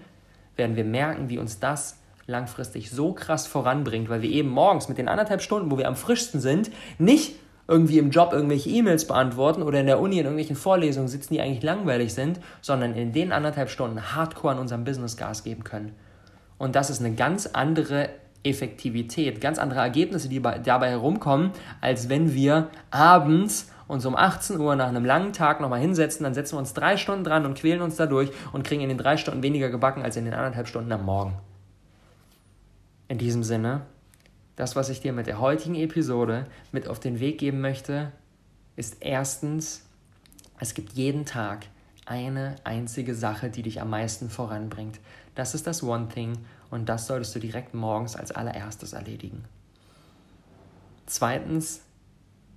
werden 0.57 0.75
wir 0.75 0.83
merken, 0.83 1.29
wie 1.29 1.37
uns 1.37 1.59
das 1.59 1.97
langfristig 2.27 2.91
so 2.91 3.13
krass 3.13 3.47
voranbringt, 3.47 4.09
weil 4.09 4.21
wir 4.21 4.29
eben 4.29 4.49
morgens 4.49 4.89
mit 4.89 4.97
den 4.97 5.07
anderthalb 5.07 5.41
Stunden, 5.41 5.71
wo 5.71 5.77
wir 5.77 5.87
am 5.87 5.95
frischsten 5.95 6.39
sind, 6.39 6.71
nicht 6.97 7.35
irgendwie 7.67 7.99
im 7.99 8.09
Job 8.09 8.33
irgendwelche 8.33 8.69
E-Mails 8.69 9.05
beantworten 9.07 9.63
oder 9.63 9.79
in 9.79 9.85
der 9.85 9.99
Uni 9.99 10.15
in 10.17 10.25
irgendwelchen 10.25 10.55
Vorlesungen 10.55 11.07
sitzen, 11.07 11.33
die 11.33 11.41
eigentlich 11.41 11.63
langweilig 11.63 12.13
sind, 12.13 12.39
sondern 12.61 12.95
in 12.95 13.13
den 13.13 13.31
anderthalb 13.31 13.69
Stunden 13.69 14.13
hardcore 14.13 14.53
an 14.53 14.59
unserem 14.59 14.83
Business 14.83 15.15
Gas 15.15 15.43
geben 15.43 15.63
können. 15.63 15.93
Und 16.57 16.75
das 16.75 16.89
ist 16.89 16.99
eine 16.99 17.15
ganz 17.15 17.47
andere 17.47 18.09
Effektivität, 18.43 19.39
ganz 19.39 19.57
andere 19.57 19.79
Ergebnisse, 19.79 20.27
die 20.27 20.41
dabei 20.41 20.89
herumkommen, 20.89 21.51
als 21.79 22.09
wenn 22.09 22.33
wir 22.33 22.69
abends 22.89 23.70
uns 23.91 24.05
um 24.05 24.15
18 24.15 24.57
Uhr 24.57 24.75
nach 24.77 24.87
einem 24.87 25.03
langen 25.03 25.33
Tag 25.33 25.59
nochmal 25.59 25.81
hinsetzen, 25.81 26.23
dann 26.23 26.33
setzen 26.33 26.53
wir 26.53 26.59
uns 26.59 26.73
drei 26.73 26.95
Stunden 26.95 27.25
dran 27.25 27.45
und 27.45 27.55
quälen 27.55 27.81
uns 27.81 27.97
dadurch 27.97 28.31
und 28.53 28.63
kriegen 28.63 28.81
in 28.81 28.87
den 28.87 28.97
drei 28.97 29.17
Stunden 29.17 29.43
weniger 29.43 29.69
gebacken 29.69 30.01
als 30.01 30.15
in 30.15 30.23
den 30.23 30.33
anderthalb 30.33 30.69
Stunden 30.69 30.91
am 30.93 31.03
Morgen. 31.03 31.33
In 33.09 33.17
diesem 33.17 33.43
Sinne, 33.43 33.81
das, 34.55 34.77
was 34.77 34.87
ich 34.87 35.01
dir 35.01 35.11
mit 35.11 35.27
der 35.27 35.41
heutigen 35.41 35.75
Episode 35.75 36.45
mit 36.71 36.87
auf 36.87 37.01
den 37.01 37.19
Weg 37.19 37.37
geben 37.37 37.59
möchte, 37.59 38.13
ist 38.77 38.97
erstens, 39.01 39.85
es 40.57 40.73
gibt 40.73 40.93
jeden 40.93 41.25
Tag 41.25 41.65
eine 42.05 42.55
einzige 42.63 43.13
Sache, 43.13 43.49
die 43.49 43.61
dich 43.61 43.81
am 43.81 43.89
meisten 43.89 44.29
voranbringt. 44.29 45.01
Das 45.35 45.53
ist 45.53 45.67
das 45.67 45.83
One 45.83 46.07
Thing 46.07 46.37
und 46.69 46.87
das 46.87 47.07
solltest 47.07 47.35
du 47.35 47.39
direkt 47.39 47.73
morgens 47.73 48.15
als 48.15 48.31
allererstes 48.31 48.93
erledigen. 48.93 49.43
Zweitens, 51.07 51.81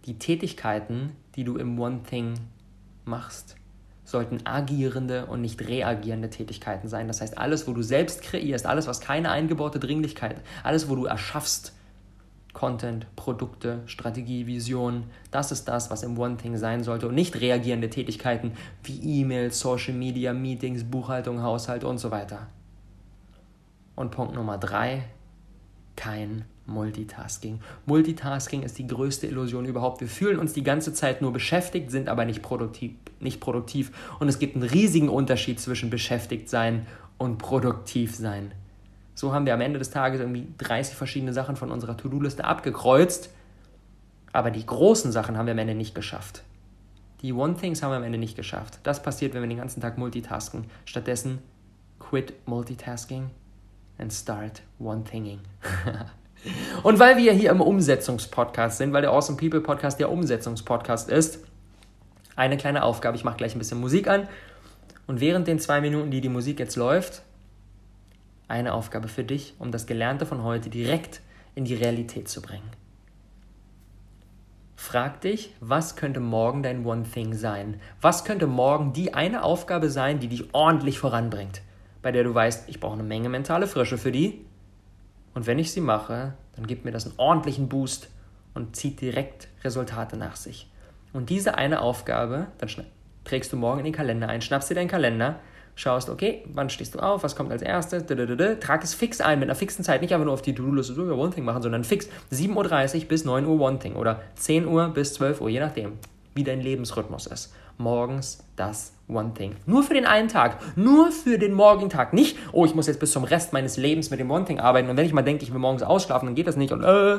die 0.04 0.18
Tätigkeiten, 0.18 1.12
die 1.34 1.44
du 1.44 1.56
im 1.56 1.78
One 1.78 2.02
Thing 2.02 2.34
machst, 3.04 3.56
sollten 4.04 4.46
agierende 4.46 5.26
und 5.26 5.40
nicht 5.40 5.66
reagierende 5.66 6.30
Tätigkeiten 6.30 6.88
sein. 6.88 7.08
Das 7.08 7.20
heißt, 7.20 7.38
alles, 7.38 7.66
wo 7.66 7.72
du 7.72 7.82
selbst 7.82 8.22
kreierst, 8.22 8.66
alles, 8.66 8.86
was 8.86 9.00
keine 9.00 9.30
eingebaute 9.30 9.78
Dringlichkeit, 9.78 10.42
alles, 10.62 10.88
wo 10.88 10.94
du 10.94 11.06
erschaffst, 11.06 11.72
Content, 12.52 13.06
Produkte, 13.16 13.82
Strategie, 13.86 14.46
Vision, 14.46 15.04
das 15.32 15.50
ist 15.50 15.66
das, 15.66 15.90
was 15.90 16.04
im 16.04 16.16
One 16.16 16.36
Thing 16.36 16.56
sein 16.56 16.84
sollte 16.84 17.08
und 17.08 17.14
nicht 17.14 17.40
reagierende 17.40 17.90
Tätigkeiten 17.90 18.52
wie 18.84 19.20
E-Mails, 19.20 19.58
Social 19.58 19.94
Media, 19.94 20.32
Meetings, 20.32 20.84
Buchhaltung, 20.84 21.42
Haushalt 21.42 21.82
und 21.82 21.98
so 21.98 22.12
weiter. 22.12 22.46
Und 23.96 24.12
Punkt 24.12 24.34
Nummer 24.34 24.56
drei, 24.56 25.04
kein 25.96 26.44
Multitasking. 26.66 27.60
Multitasking 27.86 28.62
ist 28.62 28.78
die 28.78 28.86
größte 28.86 29.26
Illusion 29.26 29.66
überhaupt. 29.66 30.00
Wir 30.00 30.08
fühlen 30.08 30.38
uns 30.38 30.54
die 30.54 30.62
ganze 30.62 30.94
Zeit 30.94 31.20
nur 31.20 31.32
beschäftigt, 31.32 31.90
sind 31.90 32.08
aber 32.08 32.24
nicht 32.24 32.42
produktiv. 32.42 32.92
Nicht 33.20 33.40
produktiv. 33.40 33.92
Und 34.18 34.28
es 34.28 34.38
gibt 34.38 34.56
einen 34.56 34.64
riesigen 34.64 35.08
Unterschied 35.08 35.60
zwischen 35.60 35.90
beschäftigt 35.90 36.48
sein 36.48 36.86
und 37.18 37.38
produktiv 37.38 38.14
sein. 38.14 38.52
So 39.14 39.32
haben 39.32 39.46
wir 39.46 39.54
am 39.54 39.60
Ende 39.60 39.78
des 39.78 39.90
Tages 39.90 40.20
irgendwie 40.20 40.48
30 40.58 40.96
verschiedene 40.96 41.32
Sachen 41.32 41.56
von 41.56 41.70
unserer 41.70 41.96
To-Do-Liste 41.96 42.44
abgekreuzt, 42.44 43.30
aber 44.32 44.50
die 44.50 44.66
großen 44.66 45.12
Sachen 45.12 45.38
haben 45.38 45.46
wir 45.46 45.52
am 45.52 45.58
Ende 45.58 45.74
nicht 45.74 45.94
geschafft. 45.94 46.42
Die 47.22 47.32
One-Things 47.32 47.82
haben 47.82 47.92
wir 47.92 47.96
am 47.96 48.02
Ende 48.02 48.18
nicht 48.18 48.36
geschafft. 48.36 48.80
Das 48.82 49.02
passiert, 49.02 49.32
wenn 49.32 49.42
wir 49.42 49.48
den 49.48 49.58
ganzen 49.58 49.80
Tag 49.80 49.96
multitasken. 49.96 50.64
Stattdessen 50.84 51.38
quit 52.00 52.34
multitasking 52.46 53.30
and 53.98 54.12
start 54.12 54.62
one-thinging. 54.78 55.38
Und 56.82 56.98
weil 56.98 57.16
wir 57.16 57.32
hier 57.32 57.50
im 57.50 57.60
Umsetzungspodcast 57.60 58.78
sind, 58.78 58.92
weil 58.92 59.02
der 59.02 59.10
Awesome 59.12 59.38
People 59.38 59.60
Podcast 59.60 59.98
der 59.98 60.10
Umsetzungspodcast 60.10 61.10
ist, 61.10 61.38
eine 62.36 62.56
kleine 62.56 62.82
Aufgabe. 62.82 63.16
Ich 63.16 63.24
mache 63.24 63.36
gleich 63.36 63.54
ein 63.54 63.58
bisschen 63.58 63.80
Musik 63.80 64.08
an. 64.08 64.28
Und 65.06 65.20
während 65.20 65.46
den 65.46 65.58
zwei 65.58 65.80
Minuten, 65.80 66.10
die 66.10 66.20
die 66.20 66.28
Musik 66.28 66.58
jetzt 66.58 66.76
läuft, 66.76 67.22
eine 68.48 68.74
Aufgabe 68.74 69.08
für 69.08 69.24
dich, 69.24 69.54
um 69.58 69.70
das 69.70 69.86
Gelernte 69.86 70.26
von 70.26 70.42
heute 70.42 70.70
direkt 70.70 71.20
in 71.54 71.64
die 71.64 71.74
Realität 71.74 72.28
zu 72.28 72.42
bringen. 72.42 72.70
Frag 74.76 75.22
dich, 75.22 75.54
was 75.60 75.96
könnte 75.96 76.20
morgen 76.20 76.62
dein 76.62 76.84
One 76.84 77.04
Thing 77.04 77.34
sein? 77.34 77.80
Was 78.00 78.24
könnte 78.24 78.46
morgen 78.46 78.92
die 78.92 79.14
eine 79.14 79.42
Aufgabe 79.42 79.88
sein, 79.88 80.20
die 80.20 80.28
dich 80.28 80.52
ordentlich 80.52 80.98
voranbringt? 80.98 81.62
Bei 82.02 82.12
der 82.12 82.24
du 82.24 82.34
weißt, 82.34 82.68
ich 82.68 82.80
brauche 82.80 82.94
eine 82.94 83.02
Menge 83.02 83.30
mentale 83.30 83.66
Frische 83.66 83.96
für 83.96 84.12
die. 84.12 84.44
Und 85.34 85.46
wenn 85.46 85.58
ich 85.58 85.72
sie 85.72 85.80
mache, 85.80 86.34
dann 86.56 86.66
gibt 86.66 86.84
mir 86.84 86.92
das 86.92 87.06
einen 87.06 87.18
ordentlichen 87.18 87.68
Boost 87.68 88.08
und 88.54 88.76
zieht 88.76 89.00
direkt 89.00 89.48
Resultate 89.64 90.16
nach 90.16 90.36
sich. 90.36 90.70
Und 91.12 91.30
diese 91.30 91.56
eine 91.56 91.80
Aufgabe, 91.80 92.46
dann 92.58 92.70
trägst 93.24 93.52
du 93.52 93.56
morgen 93.56 93.80
in 93.80 93.84
den 93.84 93.94
Kalender 93.94 94.28
ein, 94.28 94.40
schnappst 94.40 94.70
dir 94.70 94.74
deinen 94.74 94.88
Kalender, 94.88 95.40
schaust, 95.74 96.08
okay, 96.08 96.44
wann 96.52 96.70
stehst 96.70 96.94
du 96.94 97.00
auf, 97.00 97.24
was 97.24 97.34
kommt 97.34 97.50
als 97.50 97.62
erstes, 97.62 98.04
trag 98.60 98.84
es 98.84 98.94
fix 98.94 99.20
ein 99.20 99.40
mit 99.40 99.48
einer 99.48 99.56
fixen 99.56 99.84
Zeit, 99.84 100.00
nicht 100.00 100.12
einfach 100.12 100.24
nur 100.24 100.34
auf 100.34 100.42
die 100.42 100.54
To-Do-Liste 100.54 100.94
so 100.94 101.02
One 101.02 101.30
Thing 101.30 101.44
machen, 101.44 101.62
sondern 101.62 101.84
fix 101.84 102.08
7.30 102.32 103.02
Uhr 103.02 103.04
bis 103.06 103.24
9 103.24 103.46
Uhr 103.46 103.60
One 103.60 103.78
Thing 103.78 103.96
oder 103.96 104.22
10 104.36 104.66
Uhr 104.66 104.88
bis 104.88 105.14
12 105.14 105.40
Uhr, 105.40 105.48
je 105.48 105.60
nachdem, 105.60 105.98
wie 106.34 106.44
dein 106.44 106.60
Lebensrhythmus 106.60 107.26
ist. 107.26 107.52
Morgens 107.76 108.44
das 108.56 108.93
One 109.08 109.32
Thing. 109.34 109.56
Nur 109.66 109.82
für 109.82 109.94
den 109.94 110.06
einen 110.06 110.28
Tag, 110.28 110.58
nur 110.76 111.10
für 111.10 111.38
den 111.38 111.52
morgigen 111.52 111.90
Tag. 111.90 112.12
Nicht, 112.12 112.38
oh, 112.52 112.64
ich 112.64 112.74
muss 112.74 112.86
jetzt 112.86 113.00
bis 113.00 113.12
zum 113.12 113.24
Rest 113.24 113.52
meines 113.52 113.76
Lebens 113.76 114.10
mit 114.10 114.20
dem 114.20 114.30
One 114.30 114.44
Thing 114.44 114.60
arbeiten 114.60 114.88
und 114.88 114.96
wenn 114.96 115.06
ich 115.06 115.12
mal 115.12 115.22
denke, 115.22 115.44
ich 115.44 115.52
will 115.52 115.60
morgens 115.60 115.82
ausschlafen, 115.82 116.26
dann 116.26 116.34
geht 116.34 116.46
das 116.46 116.56
nicht 116.56 116.72
und 116.72 116.82
äh, 116.82 117.18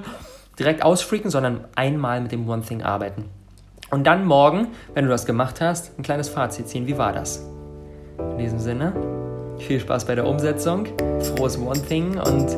direkt 0.58 0.84
ausfreaken, 0.84 1.30
sondern 1.30 1.66
einmal 1.76 2.22
mit 2.22 2.32
dem 2.32 2.50
One 2.50 2.64
Thing 2.64 2.82
arbeiten. 2.82 3.26
Und 3.92 4.08
dann 4.08 4.26
morgen, 4.26 4.70
wenn 4.94 5.06
du 5.06 5.12
das 5.12 5.26
gemacht 5.26 5.62
hast, 5.62 5.98
ein 5.98 6.04
kleines 6.04 6.30
Fazit 6.30 6.68
ziehen. 6.68 6.88
Wie 6.88 6.98
war 6.98 7.14
das? 7.14 7.46
In 8.18 8.38
diesem 8.40 8.60
Sinne, 8.60 8.94
viel 9.60 9.80
Spaß 9.80 10.06
bei 10.06 10.16
der 10.16 10.26
Umsetzung, 10.26 10.88
frohes 11.22 11.58
One 11.58 11.82
Thing 11.82 12.18
und 12.18 12.58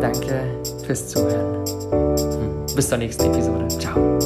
danke 0.00 0.62
fürs 0.84 1.08
Zuhören. 1.08 1.64
Hm, 1.90 2.66
bis 2.74 2.88
zur 2.88 2.98
nächsten 2.98 3.32
Episode. 3.32 3.68
Ciao. 3.68 4.18